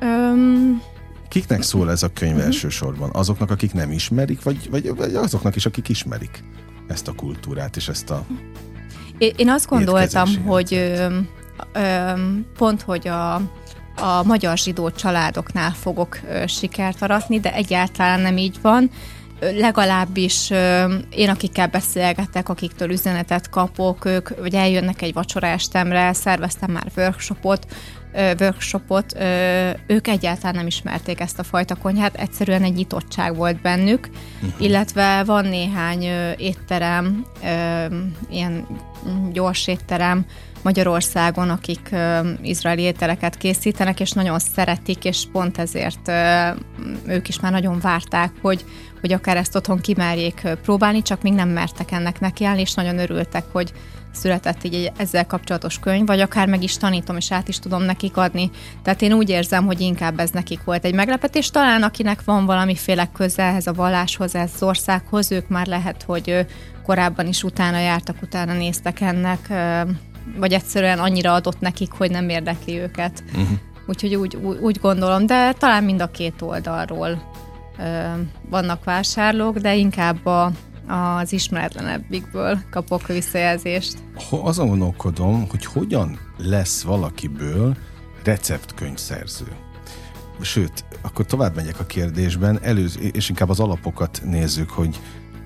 [0.00, 0.82] Öm,
[1.28, 2.44] Kiknek szól ez a könyv Mhm.
[2.44, 3.10] elsősorban?
[3.10, 6.44] Azoknak, akik nem ismerik, vagy, vagy, vagy azoknak is, akik ismerik
[6.88, 8.24] ezt a kultúrát és ezt a...
[9.18, 11.18] Én én azt gondoltam, hogy ö,
[11.72, 12.12] ö,
[12.56, 13.34] pont, hogy a,
[13.96, 18.90] a magyar zsidó családoknál fogok sikert aratni, de egyáltalán nem így van.
[19.40, 20.50] Legalábbis
[21.10, 27.66] én, akikkel beszélgetek, akiktől üzenetet kapok, ők vagy eljönnek egy vacsoraestemre, szerveztem már workshopot,
[28.40, 29.16] workshopot,
[29.86, 34.08] ők egyáltalán nem ismerték ezt a fajta konyhát, egyszerűen egy nyitottság volt bennük,
[34.42, 34.60] uh-huh.
[34.60, 36.02] illetve van néhány
[36.36, 37.26] étterem,
[38.30, 38.66] ilyen
[39.32, 40.26] gyors étterem
[40.62, 46.10] Magyarországon, akik ö, izraeli ételeket készítenek, és nagyon szeretik, és pont ezért
[47.06, 48.64] ők is már nagyon várták, hogy,
[49.00, 53.44] hogy akár ezt otthon kimerjék próbálni, csak még nem mertek ennek nekiállni, és nagyon örültek,
[53.52, 53.72] hogy
[54.12, 57.82] született így egy ezzel kapcsolatos könyv, vagy akár meg is tanítom, és át is tudom
[57.82, 58.50] nekik adni.
[58.82, 61.50] Tehát én úgy érzem, hogy inkább ez nekik volt egy meglepetés.
[61.50, 66.46] Talán akinek van valamiféle köze ehhez a valláshoz, ez az országhoz, ők már lehet, hogy
[66.82, 69.48] korábban is utána jártak, utána néztek ennek,
[70.36, 73.24] vagy egyszerűen annyira adott nekik, hogy nem érdekli őket.
[73.26, 73.58] Uh-huh.
[73.86, 77.22] Úgyhogy úgy, úgy, úgy gondolom, de talán mind a két oldalról
[77.78, 78.02] ö,
[78.50, 80.52] vannak vásárlók, de inkább a,
[80.88, 83.94] az ismeretlenebbikből kapok visszajelzést.
[84.28, 87.76] Ho- Azon gondolkodom, hogy hogyan lesz valakiből
[88.24, 89.46] receptkönyvszerző.
[90.40, 95.00] Sőt, akkor tovább megyek a kérdésben, előz, és inkább az alapokat nézzük, hogy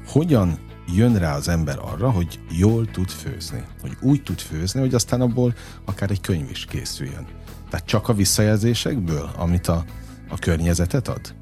[0.07, 0.59] hogyan
[0.95, 3.65] jön rá az ember arra, hogy jól tud főzni.
[3.81, 7.27] Hogy úgy tud főzni, hogy aztán abból akár egy könyv is készüljön.
[7.71, 9.85] Tehát csak a visszajelzésekből, amit a,
[10.29, 11.35] a környezetet ad?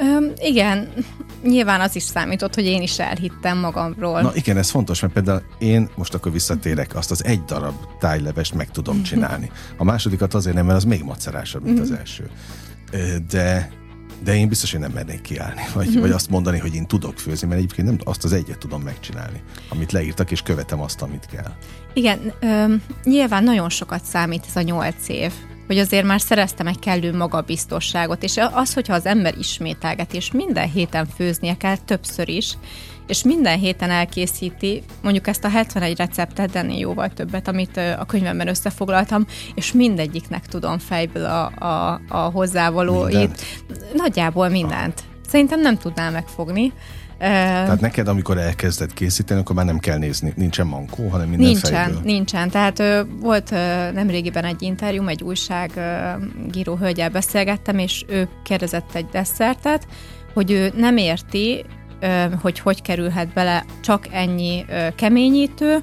[0.00, 0.88] Öm, igen,
[1.42, 4.20] nyilván az is számított, hogy én is elhittem magamról.
[4.20, 8.54] Na igen, ez fontos, mert például én most akkor visszatérek, azt az egy darab tájlevest
[8.54, 9.50] meg tudom csinálni.
[9.76, 12.30] A másodikat azért nem, mert az még macerásabb, mint az első.
[12.90, 13.70] Ö, De,
[14.24, 17.48] de én biztos, hogy nem mernék kiállni, vagy, vagy azt mondani, hogy én tudok főzni,
[17.48, 21.52] mert egyébként nem azt az egyet tudom megcsinálni, amit leírtak, és követem azt, amit kell.
[21.92, 25.32] Igen, öm, nyilván nagyon sokat számít ez a nyolc év,
[25.66, 30.70] hogy azért már szereztem egy kellő magabiztosságot, és az, hogyha az ember ismételget, és minden
[30.70, 32.56] héten főznie kell többször is,
[33.08, 38.04] és minden héten elkészíti, mondjuk ezt a 71 receptet, ennél jóval többet, amit ö, a
[38.04, 43.14] könyvemben összefoglaltam, és mindegyiknek tudom fejből a, a, a hozzávalóit.
[43.16, 43.42] Mindent?
[43.94, 45.02] Nagyjából mindent.
[45.28, 46.72] Szerintem nem tudnám megfogni.
[47.18, 51.48] Ö, Tehát neked, amikor elkezded készíteni, akkor már nem kell nézni, nincsen mankó, hanem minden
[51.48, 52.00] Nincsen, fejből.
[52.04, 52.50] nincsen.
[52.50, 53.56] Tehát ö, volt ö,
[53.92, 59.86] nemrégiben egy interjúm, egy újságíró hölgyel beszélgettem, és ő kérdezett egy desszertet,
[60.34, 61.76] hogy ő nem érti, ö,
[62.42, 65.78] hogy hogy kerülhet bele csak ennyi keményítő,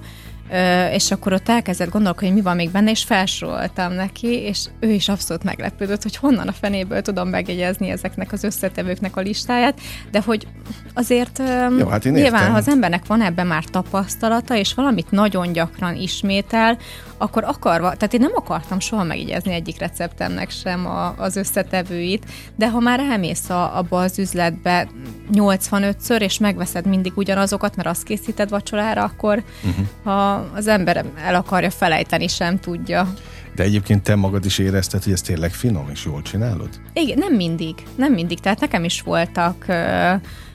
[0.92, 4.92] és akkor ott elkezdett gondolkodni, hogy mi van még benne, és felsoroltam neki, és ő
[4.92, 9.80] is abszolút meglepődött, hogy honnan a fenéből tudom megjegyezni ezeknek az összetevőknek a listáját,
[10.12, 10.48] de hogy
[10.94, 11.42] azért
[11.78, 16.78] Jó, hát nyilván, ha az embernek van ebben már tapasztalata, és valamit nagyon gyakran ismétel,
[17.18, 22.70] akkor akarva, tehát én nem akartam soha megigyezni egyik receptemnek sem a, az összetevőit, de
[22.70, 24.88] ha már elmész a, abba az üzletbe
[25.34, 29.86] 85-ször, és megveszed mindig ugyanazokat, mert azt készíted vacsorára, akkor uh-huh.
[30.04, 33.14] ha az ember el akarja felejteni, sem tudja.
[33.56, 36.70] De egyébként te magad is érezted, hogy ez tényleg finom, és jól csinálod?
[36.94, 38.40] Igen, nem mindig, nem mindig.
[38.40, 40.14] Tehát nekem is voltak ö,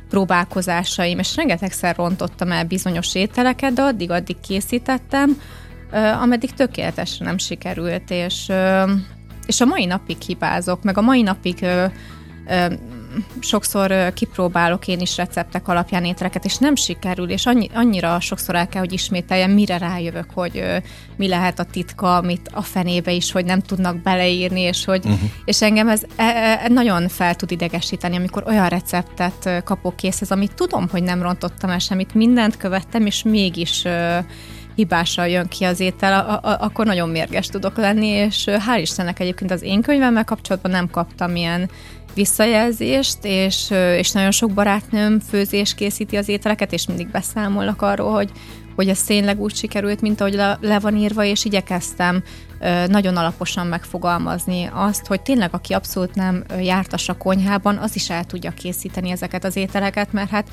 [0.09, 5.41] próbálkozásaim, és rengetegszer rontottam el bizonyos ételeket, de addig-addig készítettem,
[5.93, 8.93] ö, ameddig tökéletesen nem sikerült, és, ö,
[9.47, 11.85] és a mai napig hibázok, meg a mai napig ö,
[12.49, 12.67] ö,
[13.41, 18.69] sokszor kipróbálok én is receptek alapján ételeket, és nem sikerül, és annyi, annyira sokszor el
[18.69, 20.65] kell, hogy ismételjem, mire rájövök, hogy
[21.17, 25.31] mi lehet a titka, amit a fenébe is, hogy nem tudnak beleírni, és hogy uh-huh.
[25.45, 30.55] és engem ez e, e, nagyon fel tud idegesíteni, amikor olyan receptet kapok készhez, amit
[30.55, 34.19] tudom, hogy nem rontottam el semmit, mindent követtem, és mégis ö,
[34.75, 39.21] hibással jön ki az étel, a, a, akkor nagyon mérges tudok lenni, és hál' Istennek
[39.21, 41.71] egyébként az én könyvemmel kapcsolatban nem kaptam ilyen
[42.15, 48.31] visszajelzést, és, és nagyon sok barátnőm főzés készíti az ételeket, és mindig beszámolnak arról, hogy,
[48.75, 52.23] hogy ez tényleg úgy sikerült, mint ahogy le, le van írva, és igyekeztem
[52.87, 58.25] nagyon alaposan megfogalmazni azt, hogy tényleg aki abszolút nem jártas a konyhában, az is el
[58.25, 60.49] tudja készíteni ezeket az ételeket, mert hát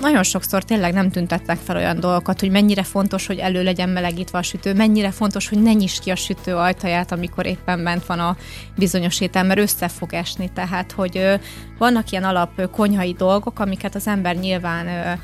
[0.00, 4.38] nagyon sokszor tényleg nem tüntettek fel olyan dolgokat, hogy mennyire fontos, hogy elő legyen melegítve
[4.38, 8.18] a sütő, mennyire fontos, hogy ne nyis ki a sütő ajtaját, amikor éppen bent van
[8.18, 8.36] a
[8.76, 10.50] bizonyos étel, mert össze fog esni.
[10.54, 11.40] Tehát, hogy
[11.78, 15.18] vannak ilyen alap konyhai dolgok, amiket az ember nyilván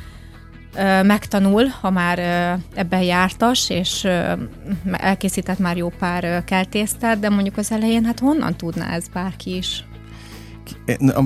[1.03, 2.19] megtanul, ha már
[2.75, 4.09] ebben jártas, és
[4.93, 9.85] elkészített már jó pár keltésztát, de mondjuk az elején, hát honnan tudná ez bárki is?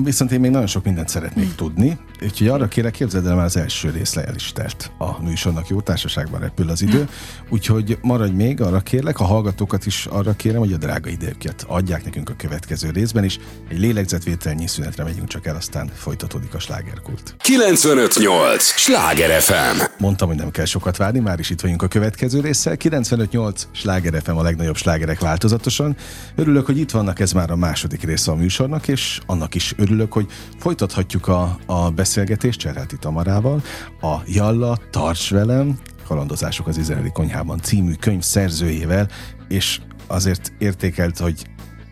[0.03, 3.57] Viszont én még nagyon sok mindent szeretnék tudni, úgyhogy arra kérek, képzeld el már az
[3.57, 4.91] első rész le el is tert.
[4.97, 7.09] A műsornak jó társaságban repül az idő,
[7.49, 12.03] úgyhogy maradj még, arra kérlek, a hallgatókat is arra kérem, hogy a drága időket adják
[12.03, 13.39] nekünk a következő részben is.
[13.69, 17.35] Egy lélegzetvételnyi szünetre megyünk csak el, aztán folytatódik a slágerkult.
[17.37, 18.63] 958!
[18.63, 19.81] Sláger FM!
[19.97, 22.77] Mondtam, hogy nem kell sokat várni, már is itt vagyunk a következő résszel.
[22.77, 23.67] 958!
[23.71, 25.95] Sláger FM a legnagyobb slágerek változatosan.
[26.35, 30.13] Örülök, hogy itt vannak, ez már a második része a műsornak, és annak is örülök,
[30.13, 30.27] hogy
[30.59, 32.07] folytathatjuk a, a beszélgetést
[32.51, 33.61] Cserháti Tamarával,
[34.01, 39.07] a Jalla, Tarts velem, Kalandozások az izraeli konyhában című könyv szerzőjével,
[39.47, 41.45] és azért értékelt, hogy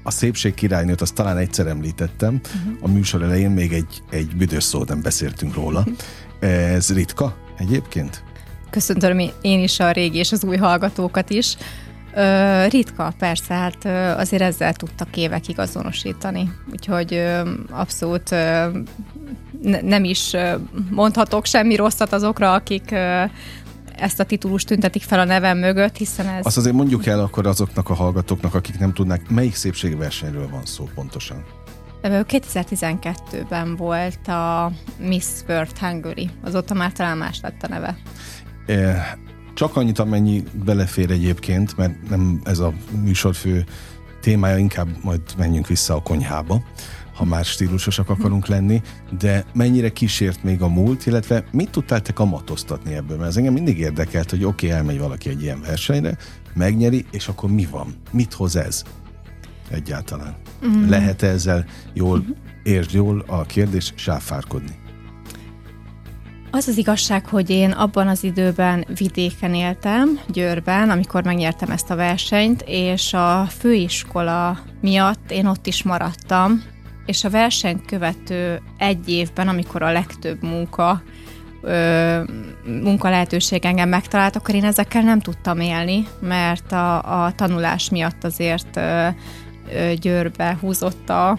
[0.03, 2.77] a szépség királynőt azt talán egyszer említettem, uh-huh.
[2.82, 5.86] a műsor elején még egy, egy büdös szót nem beszéltünk róla.
[6.39, 8.23] Ez ritka egyébként?
[8.69, 11.58] Köszöntöm én is a régi és az új hallgatókat is.
[12.13, 16.52] Ö, ritka, persze, hát ö, azért ezzel tudtak évekig azonosítani.
[16.72, 18.67] Úgyhogy ö, abszolút ö,
[19.62, 20.56] ne, nem is ö,
[20.89, 23.24] mondhatok semmi rosszat azokra, akik ö,
[23.96, 26.46] ezt a titulust tüntetik fel a nevem mögött, hiszen ez...
[26.46, 30.89] Azt azért mondjuk el akkor azoknak a hallgatóknak, akik nem tudnak, melyik szépségversenyről van szó
[30.96, 31.43] pontosan?
[32.04, 37.98] 2012-ben volt a Miss World Hungary, azóta már talán más lett a neve.
[39.58, 43.65] Csak annyit, amennyi belefér egyébként, mert nem ez a műsor fő
[44.22, 46.63] témája, inkább majd menjünk vissza a konyhába,
[47.13, 48.82] ha már stílusosak akarunk lenni,
[49.20, 53.17] de mennyire kísért még a múlt, illetve mit tudtál te kamatoztatni ebből?
[53.17, 56.17] Mert ez engem mindig érdekelt, hogy oké, okay, elmegy valaki egy ilyen versenyre,
[56.54, 57.96] megnyeri, és akkor mi van?
[58.12, 58.84] Mit hoz ez
[59.70, 60.36] egyáltalán?
[60.67, 60.89] Mm.
[60.89, 62.26] Lehet -e ezzel jól,
[62.63, 64.86] értsd jól a kérdés, sáfárkodni?
[66.58, 71.96] Az az igazság, hogy én abban az időben vidéken éltem, Győrben, amikor megnyertem ezt a
[71.96, 76.63] versenyt, és a főiskola miatt én ott is maradtam,
[77.06, 81.02] és a versenyt követő egy évben, amikor a legtöbb munka
[81.62, 82.22] ö,
[82.84, 88.24] munka lehetőség engem megtalált, akkor én ezekkel nem tudtam élni, mert a, a tanulás miatt
[88.24, 89.08] azért ö,
[89.74, 91.30] ö, Győrbe húzott a,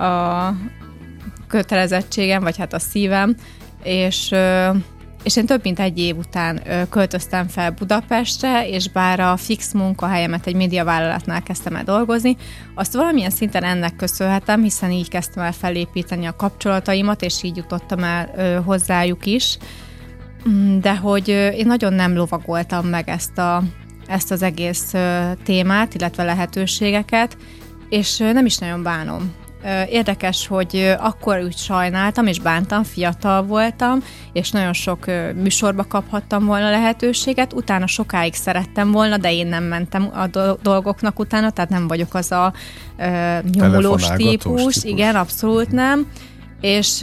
[0.00, 0.54] a
[1.48, 3.36] kötelezettségem, vagy hát a szívem,
[3.82, 4.34] és
[5.22, 10.46] és én több mint egy év után költöztem fel Budapestre, és bár a fix munkahelyemet
[10.46, 12.36] egy médiavállalatnál kezdtem el dolgozni,
[12.74, 18.04] azt valamilyen szinten ennek köszönhetem, hiszen így kezdtem el felépíteni a kapcsolataimat, és így jutottam
[18.04, 19.58] el hozzájuk is.
[20.48, 23.62] Mm, de hogy én nagyon nem lovagoltam meg ezt, a,
[24.06, 24.94] ezt az egész
[25.44, 27.36] témát, illetve lehetőségeket,
[27.88, 29.41] és nem is nagyon bánom.
[29.88, 36.70] Érdekes, hogy akkor úgy sajnáltam és bántam, fiatal voltam, és nagyon sok műsorba kaphattam volna
[36.70, 37.52] lehetőséget.
[37.52, 42.32] Utána sokáig szerettem volna, de én nem mentem a dolgoknak utána, tehát nem vagyok az
[42.32, 42.52] a
[43.52, 44.60] nyomulós típus.
[44.60, 44.84] típus.
[44.84, 46.06] Igen, abszolút nem.
[46.62, 46.98] És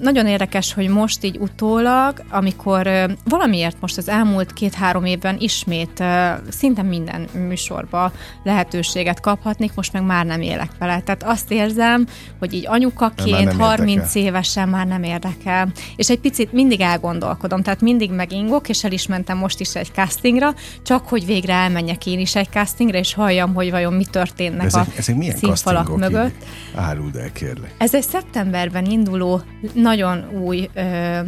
[0.00, 2.88] nagyon érdekes, hogy most így utólag, amikor
[3.24, 6.04] valamiért most az elmúlt két-három évben ismét
[6.48, 11.00] szinte minden műsorba lehetőséget kaphatnék, most meg már nem élek vele.
[11.00, 12.06] Tehát azt érzem,
[12.38, 14.22] hogy így anyukaként 30 érdekel.
[14.22, 15.68] évesen már nem érdekel.
[15.96, 19.90] És egy picit mindig elgondolkodom, tehát mindig megingok, és el is mentem most is egy
[19.94, 24.66] castingra, csak hogy végre elmenjek én is egy castingra, és halljam, hogy vajon mi történnek
[24.66, 26.44] ezek, a ezek milyen színfalak mögött.
[26.74, 27.74] Áruld el, kérlek.
[27.78, 29.40] Ez egy szeptemberben induló,
[29.74, 31.18] nagyon új ö,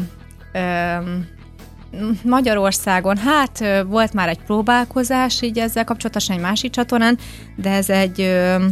[0.52, 0.96] ö,
[2.24, 7.18] Magyarországon, hát volt már egy próbálkozás így ezzel kapcsolatosan egy másik csatornán,
[7.56, 8.64] de ez egy ö,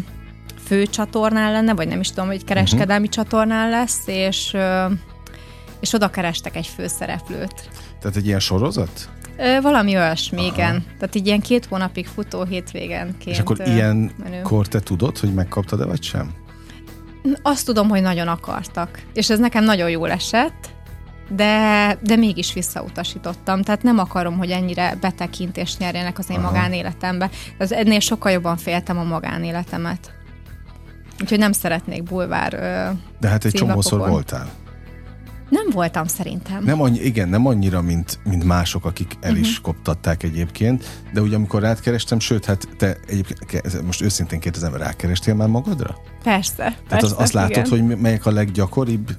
[0.65, 3.25] fő csatornán lenne, vagy nem is tudom, hogy kereskedelmi uh-huh.
[3.25, 4.85] csatornán lesz, és, ö,
[5.81, 7.69] és oda kerestek egy főszereplőt.
[8.01, 9.09] Tehát egy ilyen sorozat?
[9.37, 10.53] Ö, valami olyasmi, Aha.
[10.53, 10.85] igen.
[10.99, 13.37] Tehát így ilyen két hónapig futó hétvégenként.
[13.37, 16.35] És akkor ilyenkor te tudod, hogy megkaptad-e, vagy sem?
[17.43, 19.03] Azt tudom, hogy nagyon akartak.
[19.13, 20.71] És ez nekem nagyon jól esett,
[21.29, 23.63] de, de mégis visszautasítottam.
[23.63, 26.51] Tehát nem akarom, hogy ennyire betekintést nyerjenek az én Aha.
[26.51, 27.31] magánéletembe.
[27.59, 30.13] Az ennél sokkal jobban féltem a magánéletemet.
[31.21, 32.51] Úgyhogy nem szeretnék bulvár
[33.21, 34.51] De hát egy csomószor voltál.
[35.51, 36.65] Nem voltam szerintem.
[36.65, 39.65] Nem annyi, igen, nem annyira, mint, mint mások, akik el is uh-huh.
[39.65, 45.35] koptatták egyébként, de ugye amikor rád kerestem, sőt, hát te egyébként, most őszintén kérdezem, rákerestél
[45.35, 45.97] már magadra?
[46.23, 46.57] Persze.
[46.57, 47.69] Tehát persze, az, azt látod, igen.
[47.69, 49.11] hogy melyek a leggyakoribb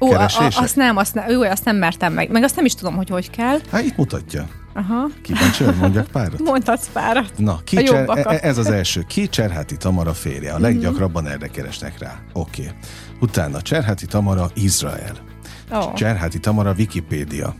[0.00, 2.30] Ó, a, a, azt nem, azt nem, jó, azt nem mertem meg.
[2.30, 3.58] Meg azt nem is tudom, hogy hogy kell.
[3.70, 4.48] Hát itt mutatja.
[4.74, 5.06] Aha.
[5.22, 6.42] Kíváncsi, hogy mondjak párat?
[6.50, 7.32] Mondhatsz párat.
[7.36, 9.04] Na, ki cser, e- ez az első.
[9.08, 10.52] Ki Cserháti Tamara férje?
[10.52, 12.18] A leggyakrabban erre keresnek rá.
[12.32, 12.62] Oké.
[12.62, 12.74] Okay.
[13.20, 15.31] Utána Cserháti Tamara Izrael.
[15.72, 15.94] Oh.
[15.94, 17.54] Cserháti Tamara Wikipédia.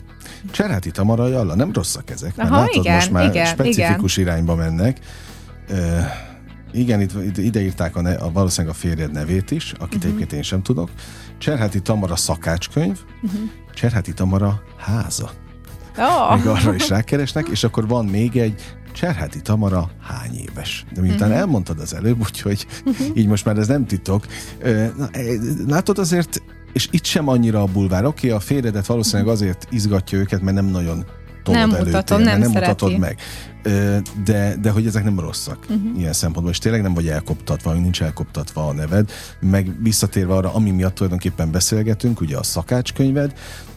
[0.51, 4.33] Cserháti Tamara Jalla, nem rosszak ezek, mert Aha, látod, igen, most már igen, specifikus igen.
[4.33, 4.99] irányba mennek.
[5.71, 5.79] Uh,
[6.73, 10.05] igen, itt, ide írták a, ne, a valószínűleg a férjed nevét is, akit uh-huh.
[10.05, 10.91] egyébként én sem tudok.
[11.39, 13.41] Cserháti Tamara szakácskönyv, uh-huh.
[13.75, 15.31] Cserháti Tamara háza.
[15.99, 16.37] Oh.
[16.37, 20.85] Még arra is rákeresnek, és akkor van még egy Cserháti Tamara hány éves?
[20.95, 21.37] De miután uh-huh.
[21.37, 23.07] elmondtad az előbb, úgyhogy uh-huh.
[23.15, 24.27] így most már ez nem titok.
[25.67, 28.05] Látod azért, és itt sem annyira a bulvár.
[28.05, 31.05] Oké, okay, a férjedet valószínűleg azért izgatja őket, mert nem nagyon
[31.45, 33.19] nem mutatom, nem, nem mutatod meg.
[34.25, 35.99] De, de hogy ezek nem rosszak uh-huh.
[35.99, 40.71] ilyen szempontból, és tényleg nem vagy elkoptatva, nincs elkoptatva a neved, meg visszatérve arra, ami
[40.71, 43.33] miatt tulajdonképpen beszélgetünk, ugye a szakácskönyved,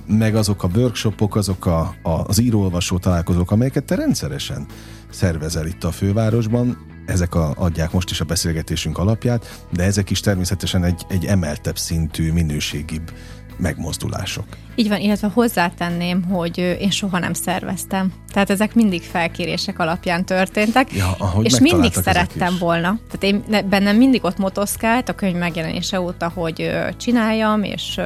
[0.08, 4.66] meg azok a workshopok, azok a, a, az írólvasó találkozók, amelyeket te rendszeresen
[5.10, 10.20] szervezel itt a fővárosban, ezek a, adják most is a beszélgetésünk alapját, de ezek is
[10.20, 13.12] természetesen egy, egy emeltebb szintű, minőségibb
[13.58, 14.46] megmozdulások.
[14.76, 18.14] Így van, illetve hozzátenném, hogy én soha nem szerveztem.
[18.34, 23.00] Tehát ezek mindig felkérések alapján történtek, ja, és mindig szerettem volna.
[23.12, 28.00] Tehát én bennem mindig ott motoszkált a könyv megjelenése óta, hogy csináljam, és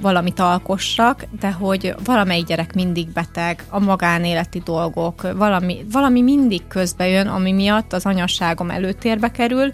[0.00, 7.08] valamit alkossak, de hogy valamelyik gyerek mindig beteg, a magánéleti dolgok, valami, valami mindig közbe
[7.08, 9.72] jön, ami miatt az anyasságom előtérbe kerül,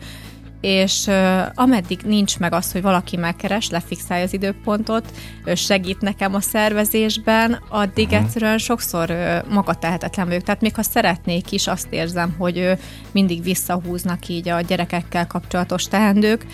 [0.61, 5.12] és uh, ameddig nincs meg az, hogy valaki megkeres, lefixálja az időpontot,
[5.55, 8.23] segít nekem a szervezésben, addig uh-huh.
[8.23, 10.42] egyszerűen sokszor uh, magatehetetlen vagyok.
[10.42, 12.79] Tehát még ha szeretnék is, azt érzem, hogy uh,
[13.12, 16.46] mindig visszahúznak így a gyerekekkel kapcsolatos teendők,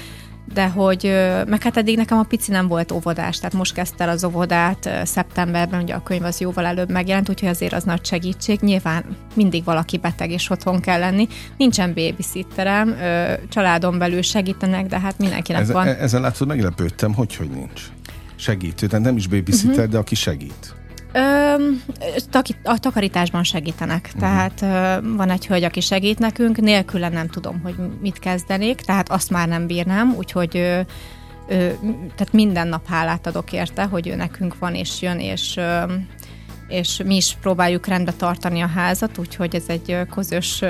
[0.54, 1.02] de hogy,
[1.46, 4.90] meg hát eddig nekem a pici nem volt óvodás, tehát most kezdte el az óvodát
[5.04, 8.60] szeptemberben, ugye a könyv az jóval előbb megjelent, úgyhogy azért az nagy segítség.
[8.60, 9.04] Nyilván
[9.34, 11.28] mindig valaki beteg és otthon kell lenni.
[11.56, 12.96] Nincsen babysitterem,
[13.48, 15.86] családon belül segítenek, de hát mindenkinek Ez, van.
[15.86, 17.82] Ezen látod, meglepődtem, hogy hogy nincs.
[18.36, 19.90] Segítő, tehát nem is babysitter, uh-huh.
[19.90, 20.74] de aki segít.
[22.62, 24.04] A takarításban segítenek.
[24.06, 24.20] Uh-huh.
[24.20, 24.60] Tehát
[25.16, 29.48] van egy hölgy, aki segít nekünk, nélküle nem tudom, hogy mit kezdenék, tehát azt már
[29.48, 30.80] nem bírnám, úgyhogy ö,
[31.88, 35.60] tehát minden nap hálát adok érte, hogy ő nekünk van és jön, és
[36.68, 40.62] és mi is próbáljuk rendbe tartani a házat, úgyhogy ez egy közös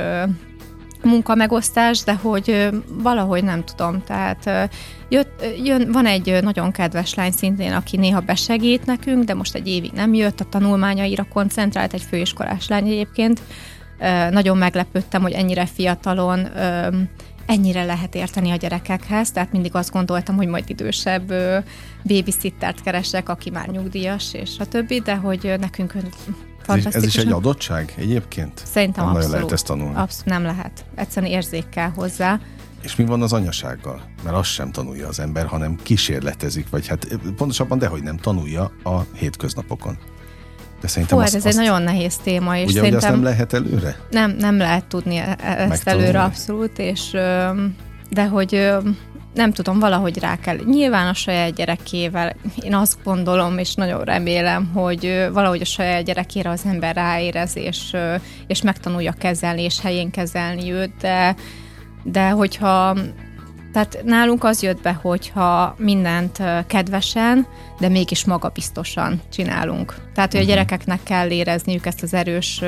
[1.07, 4.71] munkamegosztás, de hogy valahogy nem tudom, tehát
[5.09, 9.69] jött, jön, van egy nagyon kedves lány szintén, aki néha besegít nekünk, de most egy
[9.69, 13.41] évig nem jött, a tanulmányaira koncentrált, egy főiskolás lány egyébként.
[14.31, 16.49] Nagyon meglepődtem, hogy ennyire fiatalon
[17.47, 21.35] ennyire lehet érteni a gyerekekhez, tehát mindig azt gondoltam, hogy majd idősebb
[22.03, 25.95] babysittert keresek, aki már nyugdíjas, és a többi, de hogy nekünk
[26.69, 28.63] ez, ez is egy adottság egyébként?
[28.65, 29.37] Szerintem nem abszolút.
[29.37, 29.95] lehet ezt tanulni.
[29.95, 30.85] Abszolút nem lehet.
[30.95, 32.41] Egyszerűen érzékkel hozzá.
[32.83, 34.03] És mi van az anyasággal?
[34.25, 39.01] Mert azt sem tanulja az ember, hanem kísérletezik, vagy hát pontosabban dehogy nem tanulja a
[39.15, 39.99] hétköznapokon.
[40.81, 42.57] De szerintem Hú, azt, ez azt, egy nagyon nehéz téma.
[42.57, 43.97] És ugye, szerintem azt nem lehet előre?
[44.11, 46.05] Nem, nem lehet tudni e- e- ezt Megtanulni.
[46.05, 47.11] előre abszolút, és
[48.11, 48.71] de hogy
[49.37, 50.57] nem tudom, valahogy rá kell.
[50.67, 56.51] Nyilván a saját gyerekével, én azt gondolom, és nagyon remélem, hogy valahogy a saját gyerekére
[56.51, 57.97] az ember ráérez, és,
[58.47, 61.35] és megtanulja kezelni, és helyén kezelni őt, de,
[62.03, 62.97] de hogyha
[63.73, 67.47] tehát nálunk az jött be, hogyha mindent kedvesen,
[67.79, 69.95] de mégis magabiztosan csinálunk.
[70.15, 70.53] Tehát, hogy a mhm.
[70.53, 72.63] gyerekeknek kell érezniük ezt az erős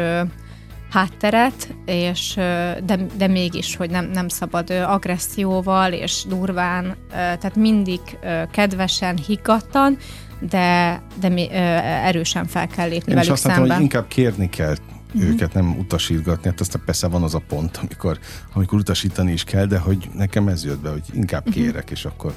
[0.91, 2.35] hátteret, és,
[2.85, 8.01] de, de mégis, hogy nem, nem szabad agresszióval és durván, tehát mindig
[8.51, 9.97] kedvesen, higgadtan,
[10.41, 11.49] de, de
[12.05, 13.71] erősen fel kell lépni Én velük azt szemben.
[13.71, 14.75] hogy inkább kérni kell
[15.15, 15.31] uh-huh.
[15.31, 16.49] őket, nem utasítgatni.
[16.49, 18.19] Hát aztán persze van az a pont, amikor,
[18.53, 21.63] amikor utasítani is kell, de hogy nekem ez jött be, hogy inkább uh-huh.
[21.63, 22.33] kérek, és akkor,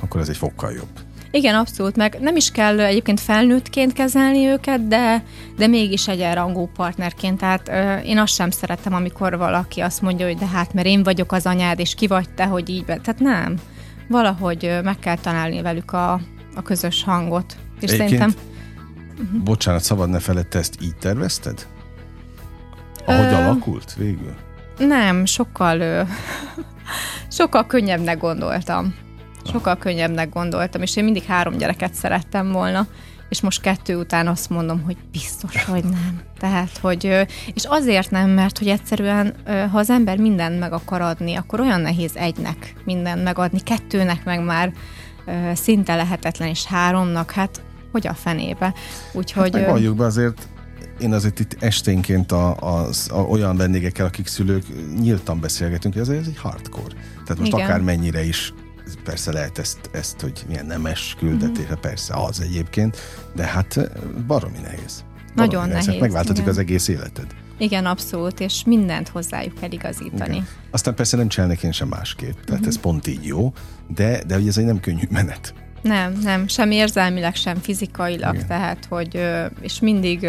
[0.00, 1.00] akkor ez egy fokkal jobb.
[1.30, 5.22] Igen, abszolút, meg nem is kell egyébként felnőttként kezelni őket, de,
[5.56, 7.38] de mégis egyenrangú partnerként.
[7.38, 11.02] Tehát ö, én azt sem szeretem, amikor valaki azt mondja, hogy de hát mert én
[11.02, 12.84] vagyok az anyád, és ki vagy te, hogy így.
[12.84, 12.96] Be.
[12.96, 13.58] Tehát nem.
[14.08, 16.12] Valahogy meg kell találni velük a,
[16.54, 17.56] a közös hangot.
[17.80, 18.34] És Egyébként, szerintem
[19.44, 21.66] bocsánat, szabad ne feled, te ezt így tervezted?
[23.06, 24.34] Ahogy Ö, alakult végül?
[24.78, 26.02] nem, sokkal, ö,
[27.28, 28.94] sokkal könnyebbnek gondoltam.
[29.52, 32.86] Sokkal könnyebbnek gondoltam, és én mindig három gyereket szerettem volna,
[33.28, 36.20] és most kettő után azt mondom, hogy biztos, hogy nem.
[36.38, 39.34] Tehát, hogy, és azért nem, mert hogy egyszerűen,
[39.70, 44.44] ha az ember mindent meg akar adni, akkor olyan nehéz egynek mindent megadni, kettőnek meg
[44.44, 44.72] már
[45.54, 48.74] szinte lehetetlen, és háromnak, hát hogy a fenébe.
[49.12, 49.56] Úgyhogy...
[49.56, 50.48] Hát valljuk be azért,
[50.98, 54.64] én azért itt esténként a, a, a, olyan vendégekkel, akik szülők,
[55.00, 56.94] nyíltan beszélgetünk, hogy ez egy hardcore.
[57.12, 57.64] Tehát most Igen.
[57.64, 58.52] akár mennyire is,
[59.04, 61.62] persze lehet ezt, ezt hogy milyen nemes küldetés, Mhm.
[61.62, 61.78] uh-huh.
[61.80, 62.96] persze az egyébként,
[63.34, 63.90] de hát
[64.26, 65.04] baromi nehéz.
[65.34, 66.48] Nagyon Baromi nehéz, Hát Megváltozik igen.
[66.48, 67.26] az egész életed.
[67.58, 70.34] Igen, abszolút, és mindent hozzájuk kell igazítani.
[70.34, 70.48] Igen.
[70.70, 72.66] Aztán persze nem csinálnék én sem másképp, tehát uh-huh.
[72.66, 73.52] ez pont így jó,
[73.94, 75.54] de, de hogy ez egy nem könnyű menet.
[75.82, 78.46] Nem, nem, sem érzelmileg, sem fizikailag, Igen.
[78.46, 79.20] Tehát, hogy,
[79.60, 80.28] és mindig,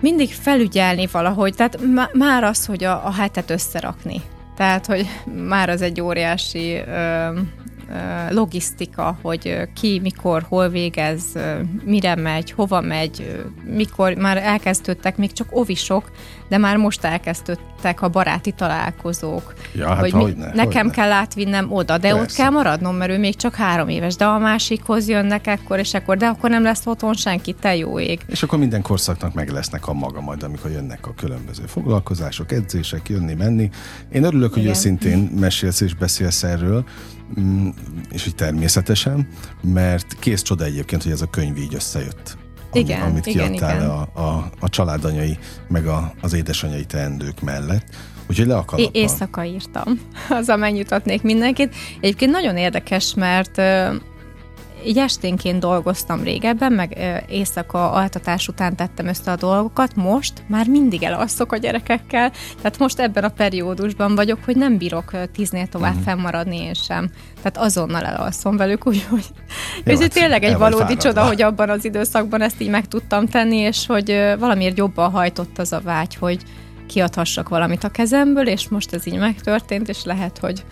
[0.00, 4.22] mindig felügyelni valahogy, tehát má- már az, hogy a, a hetet összerakni.
[4.58, 5.06] Tehát, hogy
[5.46, 7.38] már az egy óriási ö,
[8.30, 11.22] logisztika, hogy ki, mikor, hol végez,
[11.84, 16.10] mire megy, hova megy, mikor már elkezdődtek még csak ovisok,
[16.48, 19.54] de már most elkezdődtek a baráti találkozók.
[19.74, 20.90] Ja, hát hogy mi, hogyne, nekem hogyne.
[20.90, 22.42] kell átvinnem oda, de ott Persze.
[22.42, 26.16] kell maradnom, mert ő még csak három éves, de a másikhoz jönnek ekkor és ekkor,
[26.16, 28.20] de akkor nem lesz otthon senki, te jó ég.
[28.26, 33.08] És akkor minden korszaknak meg lesznek a maga majd, amikor jönnek a különböző foglalkozások, edzések,
[33.08, 33.70] jönni, menni.
[34.12, 34.74] Én örülök, hogy Igen.
[34.74, 36.84] őszintén mesélsz és beszélsz erről,
[38.10, 39.28] és hogy természetesen,
[39.60, 42.36] mert kész csoda egyébként, hogy ez a könyv így összejött.
[42.70, 43.90] Ami, Igen, amit igen, kiadtál igen.
[43.90, 47.84] A, a, a családanyai, meg a, az édesanyai teendők mellett.
[48.30, 50.00] Úgyhogy le a É- éjszaka írtam,
[50.40, 51.74] az megnyugtatnék mindenkit.
[52.00, 53.60] Egyébként nagyon érdekes, mert
[54.86, 56.98] így esténként dolgoztam régebben, meg
[57.28, 62.98] éjszaka altatás után tettem össze a dolgokat, most már mindig elalszok a gyerekekkel, tehát most
[62.98, 66.04] ebben a periódusban vagyok, hogy nem bírok tíznél tovább uh-huh.
[66.04, 67.10] fennmaradni én sem.
[67.42, 69.24] Tehát azonnal elalszom velük, úgyhogy
[69.84, 71.02] ez hát tényleg egy valódi fáradva.
[71.02, 75.58] csoda, hogy abban az időszakban ezt így meg tudtam tenni, és hogy valamiért jobban hajtott
[75.58, 76.42] az a vágy, hogy
[76.86, 80.64] kiadhassak valamit a kezemből, és most ez így megtörtént, és lehet, hogy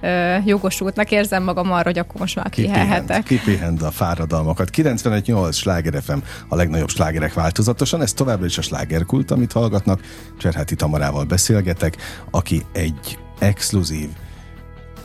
[0.00, 3.22] ö, jogosultnak érzem magam arra, hogy akkor most már Kipihent, kihelhetek.
[3.22, 4.68] kipihent a fáradalmakat.
[4.72, 6.18] 95-8 sláger FM,
[6.48, 8.02] a legnagyobb slágerek változatosan.
[8.02, 10.00] Ez továbbra is a slágerkult, amit hallgatnak.
[10.38, 11.96] Cserháti Tamarával beszélgetek,
[12.30, 14.08] aki egy exkluzív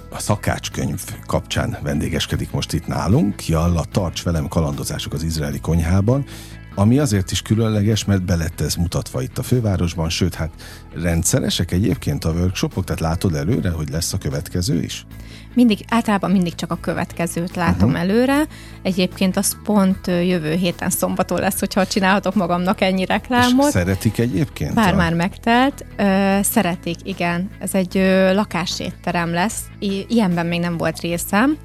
[0.09, 3.47] a szakácskönyv kapcsán vendégeskedik most itt nálunk.
[3.47, 6.25] Jalla, tarts velem kalandozások az izraeli konyhában,
[6.75, 10.49] ami azért is különleges, mert belett ez mutatva itt a fővárosban, sőt, hát
[11.01, 15.05] rendszeresek egyébként a workshopok, tehát látod előre, hogy lesz a következő is?
[15.53, 18.01] Mindig, általában mindig csak a következőt látom uh-huh.
[18.01, 18.43] előre.
[18.81, 23.71] Egyébként az pont jövő héten szombaton lesz, hogyha csinálhatok magamnak ennyi És reklámot.
[23.71, 24.73] szeretik egyébként?
[24.73, 25.85] Bár a- már megtelt.
[25.97, 27.49] Ö, szeretik, igen.
[27.59, 29.61] Ez egy ö, lakásétterem lesz.
[29.79, 31.57] I- ilyenben még nem volt részem.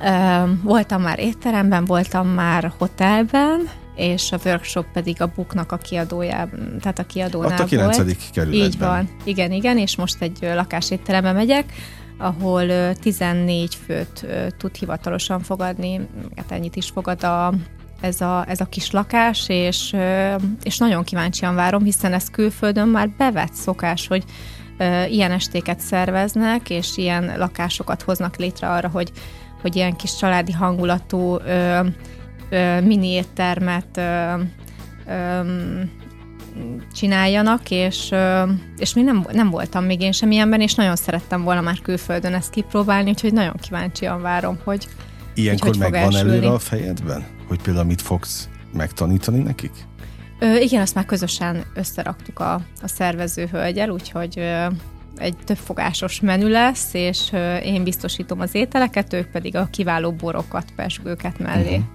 [0.00, 6.78] Ö, voltam már étteremben, voltam már hotelben, és a workshop pedig a Booknak a kiadójában,
[6.80, 7.96] tehát a kiadónál Ott a 9.
[7.96, 8.16] volt.
[8.32, 8.66] kerületben.
[8.66, 11.72] Így van, igen, igen, és most egy lakásétterembe megyek,
[12.18, 14.26] ahol ö, 14 főt
[14.58, 16.00] tud hivatalosan fogadni,
[16.36, 17.52] hát ennyit is fogad a,
[18.00, 19.96] ez, a, ez a kis lakás, és,
[20.62, 24.24] és nagyon kíváncsian várom, hiszen ez külföldön már bevett szokás, hogy
[25.08, 29.12] ilyen estéket szerveznek, és ilyen lakásokat hoznak létre arra, hogy,
[29.60, 31.38] hogy ilyen kis családi hangulatú
[32.84, 34.00] mini éttermet
[36.94, 38.14] csináljanak, és,
[38.76, 42.34] és még nem, nem voltam még én sem ilyenben, és nagyon szerettem volna már külföldön
[42.34, 44.88] ezt kipróbálni, úgyhogy nagyon kíváncsian várom, hogy
[45.34, 47.26] Ilyenkor hogy megvan előre a fejedben?
[47.48, 49.72] Hogy például mit fogsz megtanítani nekik?
[50.38, 54.66] Ö, igen, azt már közösen összeraktuk a, a szervező hölgyel, úgyhogy ö,
[55.22, 57.32] egy többfogásos menü lesz, és
[57.64, 61.76] én biztosítom az ételeket, ők pedig a kiváló borokat, persgőket mellé.
[61.76, 61.86] Mhm.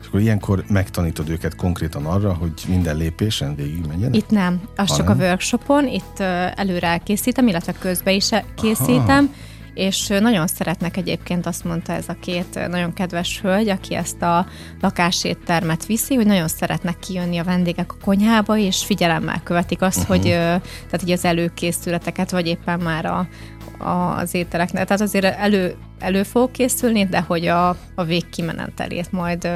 [0.00, 4.16] És akkor ilyenkor megtanítod őket konkrétan arra, hogy minden lépésen végig menjenek?
[4.16, 5.18] Itt nem, az Ha csak nem?
[5.18, 6.20] a workshopon, itt
[6.54, 9.34] előre elkészítem, illetve közben is e- készítem,
[9.74, 14.46] és nagyon szeretnek egyébként, azt mondta ez a két nagyon kedves hölgy, aki ezt a
[14.80, 20.16] lakáséttermet viszi, hogy nagyon szeretnek kijönni a vendégek a konyhába, és figyelemmel követik azt, uh-huh.
[20.16, 23.28] hogy, tehát így az előkészületeket, vagy éppen már a,
[23.78, 24.86] a, az ételeknek.
[24.86, 29.48] Tehát azért elő, elő fog készülni, de hogy a, a végkimenetelét majd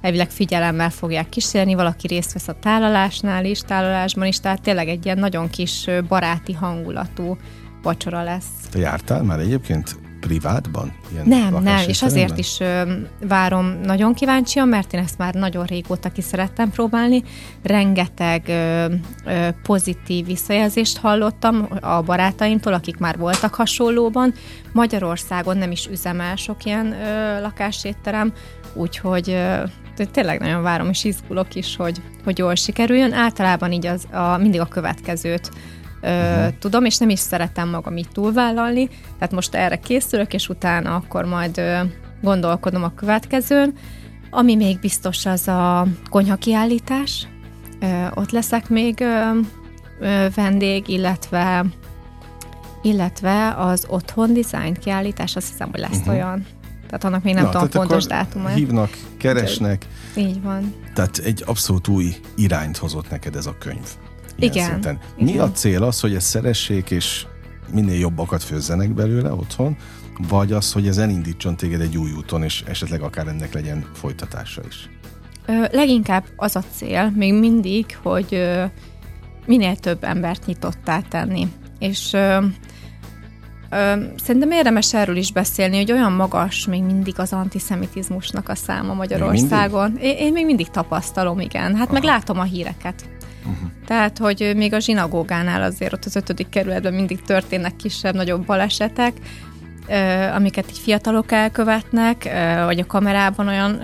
[0.00, 5.04] elvileg figyelemmel fogják kísérni, valaki részt vesz a tálalásnál is, tálalásban is, tehát tényleg egy
[5.04, 7.36] ilyen nagyon kis baráti hangulatú
[7.82, 8.46] vacsora lesz.
[8.70, 10.92] Te jártál már egyébként privátban?
[11.12, 15.64] Ilyen nem, nem, és azért is ö, várom nagyon kíváncsian, mert én ezt már nagyon
[15.64, 17.22] régóta ki szerettem próbálni.
[17.62, 18.84] Rengeteg ö,
[19.24, 24.34] ö, pozitív visszajelzést hallottam a barátaimtól, akik már voltak hasonlóban.
[24.72, 28.32] Magyarországon nem is üzemel sok ilyen ö, lakásétterem,
[28.74, 29.62] úgyhogy ö,
[30.06, 33.12] tényleg nagyon várom, és izgulok is, hogy, hogy jól sikerüljön.
[33.12, 35.50] Általában így az, a, mindig a következőt
[36.00, 36.58] ö, uh-huh.
[36.58, 41.24] tudom, és nem is szeretem magam így túlvállalni, tehát most erre készülök, és utána akkor
[41.24, 41.80] majd ö,
[42.22, 43.72] gondolkodom a következőn.
[44.30, 47.28] Ami még biztos, az a konyha kiállítás.
[47.80, 49.38] Ö, ott leszek még ö,
[50.00, 51.64] ö, vendég, illetve
[52.82, 56.14] illetve az otthon design kiállítás, azt hiszem, hogy lesz uh-huh.
[56.14, 56.46] olyan.
[56.86, 58.52] Tehát annak még nem Na, tudom pontos dátumot.
[58.52, 59.86] Hívnak, keresnek.
[60.16, 60.74] Így van.
[60.94, 63.88] Tehát egy abszolút új irányt hozott neked ez a könyv.
[64.38, 64.70] Igen.
[64.70, 64.98] Szinten.
[65.16, 65.42] Mi Igen.
[65.42, 67.26] a cél az, hogy ezt szeressék, és
[67.72, 69.76] minél jobbakat főzzenek belőle otthon,
[70.28, 74.62] vagy az, hogy ez elindítson téged egy új úton, és esetleg akár ennek legyen folytatása
[74.68, 74.88] is?
[75.46, 78.64] Ö, leginkább az a cél, még mindig, hogy ö,
[79.46, 81.48] minél több embert nyitottá tenni.
[81.78, 82.38] És ö,
[83.70, 88.94] ö, szerintem érdemes erről is beszélni, hogy olyan magas még mindig az antiszemitizmusnak a száma
[88.94, 89.96] Magyarországon.
[89.96, 91.74] Én, én még mindig tapasztalom, igen.
[91.76, 91.92] Hát Aha.
[91.92, 93.08] meg látom a híreket.
[93.86, 99.12] Tehát, hogy még a zsinagógánál azért ott az ötödik kerületben mindig történnek kisebb-nagyobb balesetek,
[100.34, 102.28] amiket így fiatalok elkövetnek,
[102.64, 103.80] vagy a kamerában olyan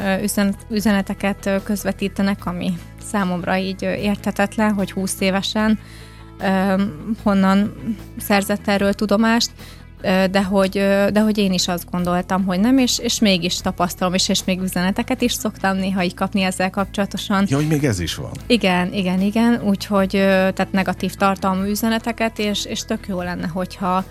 [0.68, 5.78] üzeneteket közvetítenek, ami számomra így érthetetlen, hogy 20 évesen
[7.22, 7.74] honnan
[8.18, 9.50] szerzett erről tudomást,
[10.30, 10.70] de hogy,
[11.12, 14.60] de hogy én is azt gondoltam, hogy nem, és, és mégis tapasztalom, és, és még
[14.60, 17.44] üzeneteket is szoktam néha így kapni ezzel kapcsolatosan.
[17.48, 18.30] Ja, hogy még ez is van.
[18.46, 24.04] Igen, igen, igen, úgyhogy tehát negatív tartalmú üzeneteket, és, és tök jó lenne, hogyha,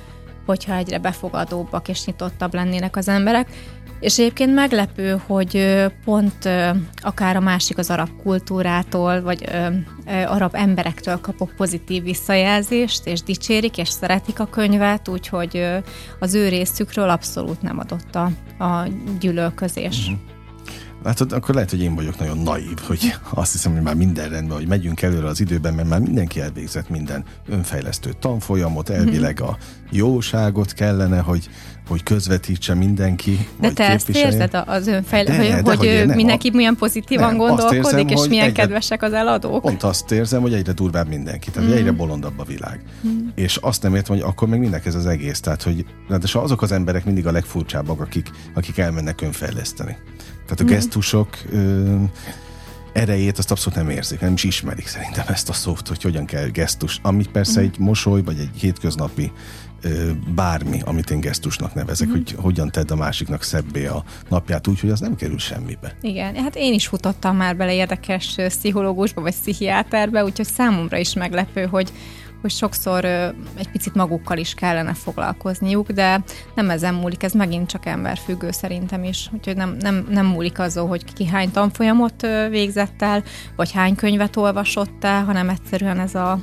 [0.45, 3.47] hogyha egyre befogadóbbak és nyitottabb lennének az emberek.
[4.03, 6.49] És egyébként meglepő, hogy pont
[6.95, 9.49] akár a másik az arab kultúrától, vagy
[10.25, 15.65] arab emberektől kapok pozitív visszajelzést, és dicsérik, és szeretik a könyvet, úgyhogy
[16.19, 18.29] az ő részükről abszolút nem adott a,
[18.63, 18.87] a
[19.19, 20.07] gyűlölközés.
[20.07, 20.32] Uh-huh.
[21.03, 24.57] Látod, akkor lehet, hogy én vagyok nagyon naív, hogy azt hiszem, hogy már minden rendben,
[24.57, 29.57] hogy megyünk előre az időben, mert már mindenki elvégzett minden önfejlesztő tanfolyamot, elvileg a
[29.91, 31.49] jóságot kellene, hogy
[31.87, 33.47] hogy közvetítse mindenki.
[33.59, 36.55] De te ezt érzed az önfejlesztés, hogy, de, hogy, hogy mindenki a...
[36.55, 39.61] milyen pozitívan nem, gondolkodik, érzem, és milyen egyre, kedvesek az eladók?
[39.61, 41.73] Pont azt érzem, hogy egyre durvább mindenki, tehát mm.
[41.73, 42.81] egyre bolondabb a világ.
[43.07, 43.27] Mm.
[43.35, 45.39] És azt nem értem, hogy akkor még mindenki ez az egész.
[45.39, 45.85] Tehát, hogy
[46.33, 49.97] azok az emberek mindig a legfurcsábbak, akik, akik elmennek önfejleszteni.
[50.45, 50.67] Tehát a mm.
[50.67, 51.95] gesztusok ö,
[52.93, 56.47] erejét azt abszolút nem érzik, nem is ismerik szerintem ezt a szót, hogy hogyan kell
[56.47, 56.99] gesztus.
[57.01, 57.63] Ami persze mm.
[57.63, 59.31] egy mosoly, vagy egy hétköznapi
[60.35, 62.17] bármi, amit én gesztusnak nevezek, mm-hmm.
[62.17, 65.95] hogy hogyan tedd a másiknak szebbé a napját úgy, hogy az nem kerül semmibe.
[66.01, 71.65] Igen, hát én is futottam már bele érdekes pszichológusba vagy pszichiáterbe, úgyhogy számomra is meglepő,
[71.65, 71.91] hogy
[72.43, 73.05] hogy sokszor
[73.55, 76.23] egy picit magukkal is kellene foglalkozniuk, de
[76.55, 80.87] nem ezen múlik, ez megint csak emberfüggő szerintem is, úgyhogy nem, nem, nem múlik azon,
[80.87, 83.23] hogy ki hány tanfolyamot végzett el,
[83.55, 86.39] vagy hány könyvet olvasott el, hanem egyszerűen ez a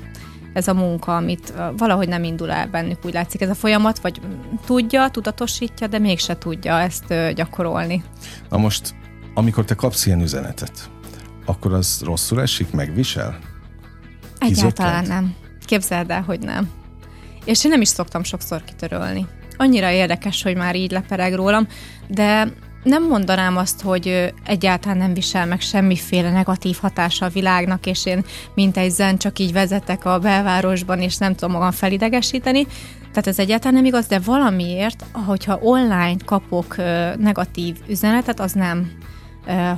[0.53, 4.21] ez a munka, amit valahogy nem indul el bennük, úgy látszik ez a folyamat, vagy
[4.67, 8.03] tudja, tudatosítja, de mégse tudja ezt gyakorolni.
[8.49, 8.95] Na most,
[9.35, 10.91] amikor te kapsz ilyen üzenetet,
[11.45, 13.39] akkor az rosszul esik, megvisel?
[14.39, 15.35] Egyáltalán nem.
[15.71, 16.71] Képzeld el, hogy nem.
[17.45, 19.27] És én nem is szoktam sokszor kitörölni.
[19.57, 21.67] Annyira érdekes, hogy már így lepereg rólam,
[22.09, 22.53] de
[22.83, 28.25] nem mondanám azt, hogy egyáltalán nem visel meg semmiféle negatív hatása a világnak, és én
[28.55, 32.67] mint egy zen csak így vezetek a belvárosban, és nem tudom magam felidegesíteni.
[33.01, 36.77] Tehát ez egyáltalán nem igaz, de valamiért, hogyha online kapok
[37.19, 38.93] negatív üzenetet, az nem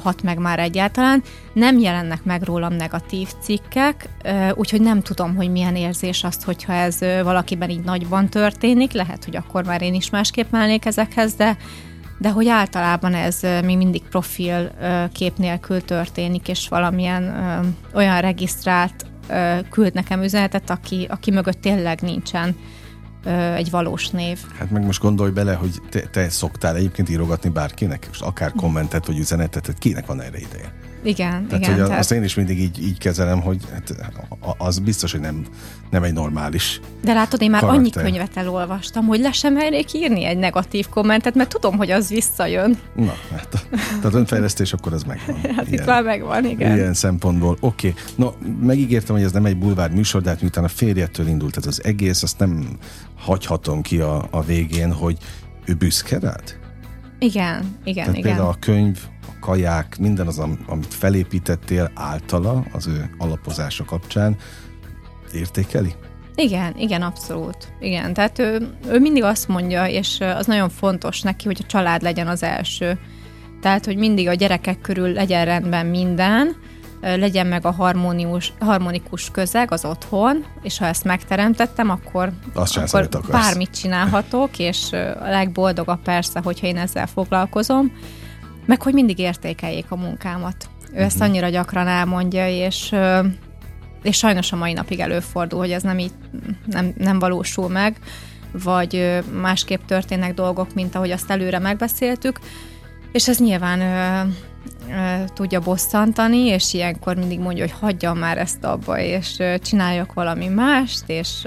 [0.02, 1.22] hat meg már egyáltalán.
[1.52, 4.08] Nem jelennek meg rólam negatív cikkek,
[4.54, 8.92] úgyhogy nem tudom, hogy milyen érzés azt, hogyha ez valakiben így nagyban történik.
[8.92, 11.56] Lehet, hogy akkor már én is másképp mellnék ezekhez, de
[12.18, 14.70] de hogy általában ez még mindig profil
[15.12, 17.34] kép nélkül történik, és valamilyen
[17.94, 19.06] olyan regisztrált
[19.70, 22.56] küld nekem üzenetet, aki, aki mögött tényleg nincsen
[23.54, 24.38] egy valós név.
[24.58, 29.06] Hát meg most gondolj bele, hogy te, te szoktál egyébként írogatni bárkinek, és akár kommentet
[29.06, 30.72] vagy üzenetet, kinek van erre ideje?
[31.02, 31.74] Igen, tehát, igen.
[31.74, 31.98] Hogy tehát...
[31.98, 33.94] Azt én is mindig így, így kezelem, hogy hát,
[34.58, 35.46] az biztos, hogy nem,
[35.90, 37.80] nem egy normális De látod, én már karakter.
[37.80, 42.08] annyi könyvet elolvastam, hogy le sem mernék írni egy negatív kommentet, mert tudom, hogy az
[42.08, 42.78] visszajön.
[42.94, 45.40] Na, hát, tehát önfejlesztés akkor az megvan.
[45.56, 46.76] Hát ilyen, itt már megvan, igen.
[46.76, 47.56] Ilyen szempontból.
[47.60, 48.02] Oké, okay.
[48.16, 48.30] no,
[48.66, 51.84] megígértem, hogy ez nem egy bulvár műsor, de hát miután a férjettől indult ez az
[51.84, 52.66] egész, azt nem
[53.18, 55.16] hagyhatom ki a, a végén, hogy
[55.64, 56.60] ő büszke rád?
[57.18, 58.30] Igen, igen, Tehát igen.
[58.30, 58.98] például a könyv,
[59.42, 64.36] kaják, minden az, am- amit felépítettél általa az ő alapozása kapcsán,
[65.32, 65.92] értékeli?
[66.34, 67.72] Igen, igen, abszolút.
[67.80, 72.02] Igen, tehát ő, ő mindig azt mondja, és az nagyon fontos neki, hogy a család
[72.02, 72.98] legyen az első.
[73.60, 76.56] Tehát, hogy mindig a gyerekek körül legyen rendben minden,
[77.00, 83.08] legyen meg a harmonius, harmonikus közeg az otthon, és ha ezt megteremtettem, akkor, Azt akkor
[83.30, 87.92] bármit csinálhatok, és a legboldogabb persze, hogyha én ezzel foglalkozom,
[88.66, 90.68] meg hogy mindig értékeljék a munkámat.
[90.94, 91.24] Ő ezt Mhm.
[91.24, 92.94] annyira gyakran elmondja, és
[94.02, 96.12] és sajnos a mai napig előfordul, hogy ez nem így
[96.66, 97.96] nem, nem valósul meg,
[98.52, 102.38] vagy másképp történnek dolgok, mint ahogy azt előre megbeszéltük,
[103.12, 103.80] és ez nyilván
[105.34, 111.02] tudja bosszantani, és ilyenkor mindig mondja, hogy hagyjam már ezt abba, és csináljak valami mást,
[111.06, 111.46] és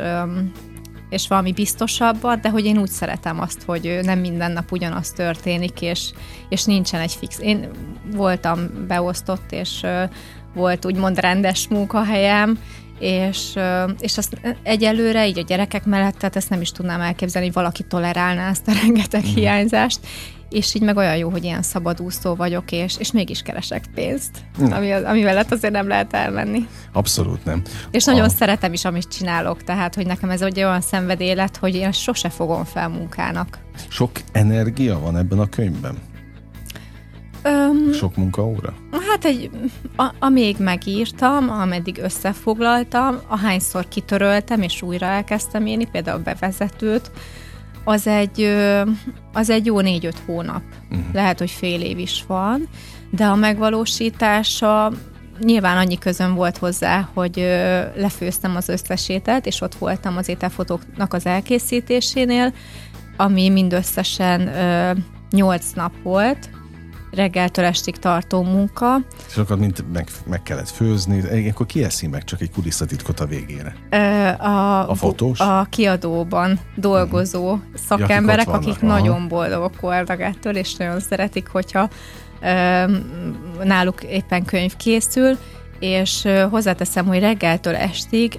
[1.15, 5.81] és valami biztosabbat, de hogy én úgy szeretem azt, hogy nem minden nap ugyanaz történik,
[5.81, 6.11] és,
[6.49, 7.39] és nincsen egy fix.
[7.39, 7.69] Én
[8.13, 9.85] voltam beosztott, és
[10.53, 12.59] volt úgymond rendes munkahelyem,
[12.99, 13.53] és,
[13.99, 17.83] és azt egyelőre így a gyerekek mellett, tehát ezt nem is tudnám elképzelni, hogy valaki
[17.83, 19.35] tolerálná ezt a rengeteg Mhm.
[19.35, 19.99] hiányzást,
[20.49, 24.71] és így meg olyan jó, hogy ilyen szabadúszó vagyok, és, és mégis keresek pénzt, Mhm.
[24.71, 26.67] ami, ami mellett azért nem lehet elmenni.
[26.93, 27.61] Abszolút nem.
[27.91, 31.57] És nagyon A- szeretem is, amit csinálok, tehát, hogy nekem ez egy olyan szenvedély lett,
[31.57, 33.57] hogy én sose fogom fel munkának.
[33.89, 35.97] Sok energia van ebben a könyvben?
[37.43, 38.73] Öm, Sok munkaóra?
[39.09, 39.49] Hát egy,
[39.95, 47.11] a, amíg megírtam, ameddig összefoglaltam, ahányszor kitöröltem és újra elkezdtem írni, például a bevezetőt,
[47.85, 48.55] az egy,
[49.33, 50.61] az egy jó négy-öt hónap.
[50.91, 51.05] Uh-huh.
[51.13, 52.69] Lehet, hogy fél év is van,
[53.09, 54.91] de a megvalósítása
[55.39, 57.35] nyilván annyi közön volt hozzá, hogy
[57.95, 62.53] lefőztem az összes ételt, és ott voltam az ételfotóknak az elkészítésénél,
[63.17, 64.51] ami mindösszesen
[65.29, 66.49] 8 nap volt,
[67.15, 68.95] reggeltől estig tartó munka.
[69.35, 73.75] Akkor mint meg, meg kellett főzni, ilyenkor ki eszi meg csak egy kulisszatitkot a végére?
[74.37, 75.39] A, A fotós?
[75.39, 78.93] A kiadóban dolgozó Ja, szakemberek, akik ott akik aha.
[78.93, 81.89] nagyon boldogok voltak ettől, és nagyon szeretik, hogyha
[83.63, 85.37] náluk éppen könyv készül,
[85.79, 88.37] és hozzáteszem, hogy reggeltől estig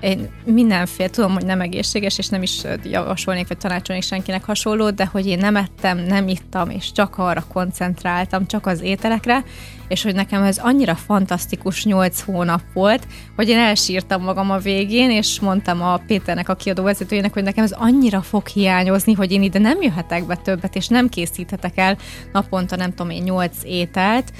[0.00, 5.06] én mindenféle, tudom, hogy nem egészséges, és nem is javasolnék, vagy tanácsolnék senkinek hasonlót, de
[5.06, 9.44] hogy én nem ettem, nem ittam, és csak arra koncentráltam, csak az ételekre,
[9.88, 15.10] és hogy nekem ez annyira fantasztikus nyolc hónap volt, hogy én elsírtam magam a végén,
[15.10, 19.42] és mondtam a Péternek, a kiadó vezetőjének, hogy nekem ez annyira fog hiányozni, hogy én
[19.42, 21.96] ide nem jöhetek be többet, és nem készíthetek el
[22.32, 24.32] naponta, nem tudom én, nyolc ételt,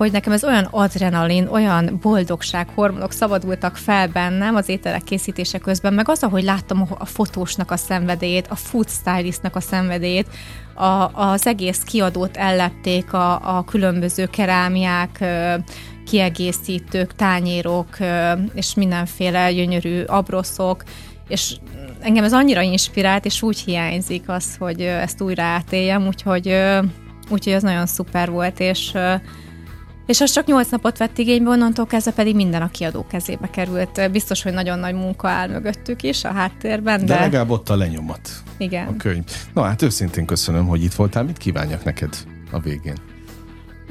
[0.00, 5.94] hogy nekem ez olyan adrenalin, olyan boldogság, hormonok szabadultak fel bennem az ételek készítése közben,
[5.94, 10.28] meg az, ahogy láttam a- fotósnak a szenvedélyét, a food stylistnak a szenvedélyét,
[10.74, 15.24] a, az egész kiadót ellepték a, a különböző kerámiák,
[16.06, 17.96] kiegészítők, tányérok,
[18.54, 20.82] és mindenféle gyönyörű abroszok,
[21.28, 21.56] és
[21.98, 26.56] engem ez annyira inspirált, és úgy hiányzik az, hogy ezt újra átéljem, úgyhogy,
[27.30, 28.92] úgyhogy ez nagyon szuper volt, és
[30.10, 34.10] és az csak 8 napot vett igénybe, onnantól kezdve pedig minden a kiadó kezébe került.
[34.10, 37.76] Biztos, hogy nagyon nagy munka áll mögöttük is a háttérben, De, de, legalább ott a
[37.76, 38.96] lenyomat, a igen.
[38.96, 39.24] könyv.
[39.54, 41.24] Na hát őszintén köszönöm, hogy itt voltál.
[41.24, 42.16] Mit kívánjak neked
[42.50, 43.09] a végén?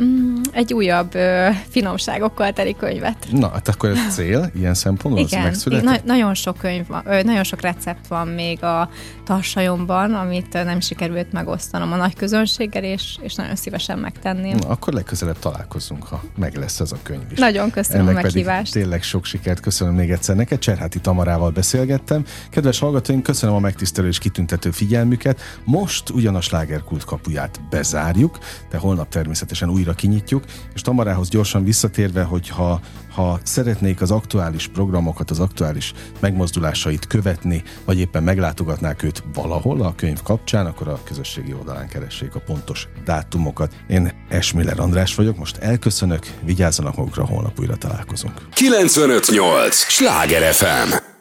[0.04, 3.28] Mm, egy újabb ö, finomságokkal teli könyvet.
[3.32, 5.84] Na, hát akkor ez cél, ilyen szempontból, Igen, megszületett?
[5.86, 8.89] na- nagyon sok könyv van, ö, nagyon sok recept van még a
[9.26, 14.56] tarsajomban, amit nem sikerült megosztanom a nagy közönséggel, és, és nagyon szívesen megtenném.
[14.56, 17.38] Na, akkor legközelebb találkozunk, ha meg lesz ez a könyv is.
[17.39, 18.74] Nagyon köszönöm Ennek a meghívást.
[18.74, 20.60] tényleg sok sikert köszönöm még egyszer neked.
[20.60, 22.26] Cserháti Tamarával beszélgettem.
[22.50, 25.39] Kedves hallgatóim, köszönöm a megtisztelő és kitüntető figyelmüket.
[25.64, 28.38] Most ugyan a slágerkult kapuját bezárjuk,
[28.70, 32.80] de holnap természetesen újra kinyitjuk, és Tamarához gyorsan visszatérve, hogy ha,
[33.12, 39.94] ha szeretnék az aktuális programokat, az aktuális megmozdulásait követni, vagy éppen meglátogatnák őt valahol a
[39.96, 43.74] könyv kapcsán, akkor a közösségi oldalán keressék a pontos dátumokat.
[43.88, 48.34] Én Esmiller András vagyok, most elköszönök, vigyázzanak magukra, holnap újra találkozunk.
[48.54, 49.76] 958!
[49.76, 51.19] Sláger FM!